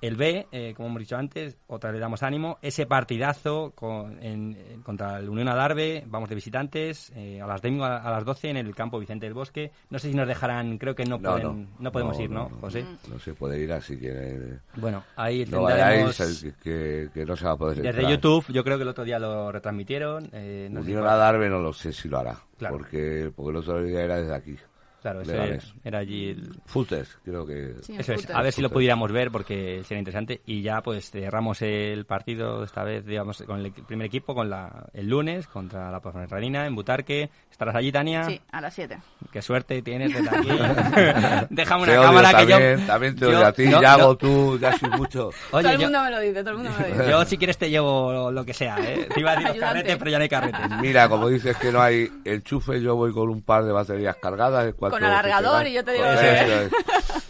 [0.00, 2.58] El B, eh, como hemos dicho antes, otra vez le damos ánimo.
[2.62, 7.60] Ese partidazo con, en- en- contra el Unión Adarve, vamos de visitantes, eh, a las
[7.60, 9.72] domingo a, a las 12 en el campo Vicente del Bosque.
[9.90, 12.84] No sé si nos dejarán, creo que no, No, pueden, no, podemos ir, ¿no, José?
[13.10, 16.18] No se puede ir así que Bueno, ahí vayáis,
[16.62, 18.10] que, que- no se va a poder Desde entrar.
[18.10, 20.30] YouTube, yo creo que el otro día lo retransmitieron.
[20.32, 22.78] eh, Unión fue- a Darbe no lo sé si lo hará, Claro.
[22.78, 24.56] porque, porque el otro día era desde aquí.
[25.00, 25.74] Claro, ese Leganés.
[25.82, 27.74] era allí el, Futes, creo que...
[27.82, 30.40] Sí, Eso es, a ver si lo pudiéramos ver porque sería interesante.
[30.46, 34.86] Y ya pues cerramos el partido esta vez, digamos, con el primer equipo, con la,
[34.92, 37.30] el lunes contra la Ponferradina en Butarque.
[37.50, 38.24] ¿Estarás allí, Tania?
[38.24, 38.98] Sí, a las 7.
[39.32, 40.48] Qué suerte tienes desde aquí.
[41.50, 42.86] Déjame Te una odio cámara que también, yo...
[42.86, 44.16] también te yo- odio a ti, no, Yago, no.
[44.16, 45.30] tú, ya soy mucho.
[45.52, 47.10] Oye, todo el yo, mundo me lo dice, todo el mundo me lo dice.
[47.10, 49.08] yo si quieres te llevo lo que sea, ¿eh?
[49.12, 50.60] Te iba a decir los carretes, pero ya no hay carretes.
[50.80, 54.66] Mira, como dices que no hay enchufe, yo voy con un par de baterías cargadas.
[54.66, 57.24] en cuanto Con alargador y yo te digo va- que- Eso es.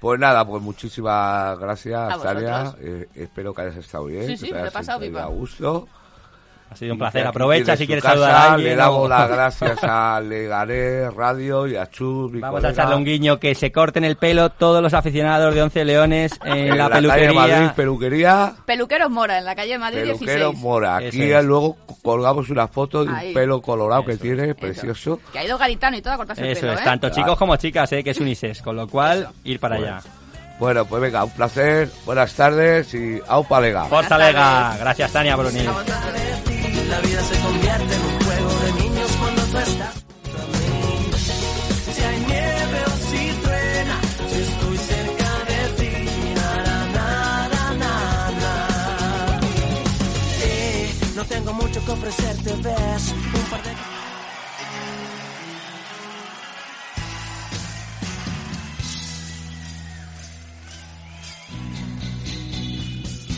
[0.00, 2.74] Pues nada, pues muchísimas gracias, Tania.
[2.80, 4.26] Eh, espero que hayas estado bien.
[4.26, 5.88] Sí, sí, me lo he pasado a gusto.
[6.72, 7.22] Ha sido un placer.
[7.22, 8.70] que Aprovecha si quieres casa, saludar a alguien.
[8.70, 12.72] Le damos o- las gracias a Leganés Radio y a Chus, mi Vamos a colega,
[12.72, 16.52] echarle un guiño que se corten el pelo todos los aficionados de Once Leones en,
[16.56, 17.40] en la, calle peluquería.
[17.40, 18.52] Madrid, peluquería.
[18.66, 20.58] Peluqueros Mora, en la calle Madrid Peluquero 16.
[20.62, 20.98] Mora.
[21.00, 21.44] Eso Aquí es.
[21.44, 23.28] luego colgamos una foto de Ahí.
[23.28, 24.54] un pelo colorado que Eso, tiene, Eso.
[24.56, 25.20] precioso.
[25.32, 26.84] Que ha ido Garitano y todo a cortarse el Eso pelo, es, ¿eh?
[26.84, 27.14] tanto Claro.
[27.22, 28.02] chicos como chicas, ¿eh?
[28.02, 30.00] que es unisex, con lo cual ir para allá.
[30.58, 33.84] Bueno, pues venga, un placer, buenas tardes y aupa lega.
[33.86, 35.46] Forza Lega, gracias Tania por
[36.92, 39.94] La vida se convierte en un juego de niños cuando tú estás
[40.58, 41.16] junto.
[41.16, 43.96] Si hay nieve o si truena,
[44.30, 45.94] si estoy cerca de ti,
[46.34, 49.40] nada, nada, nada.
[50.44, 53.14] Eh, no tengo mucho que ofrecerte, ves.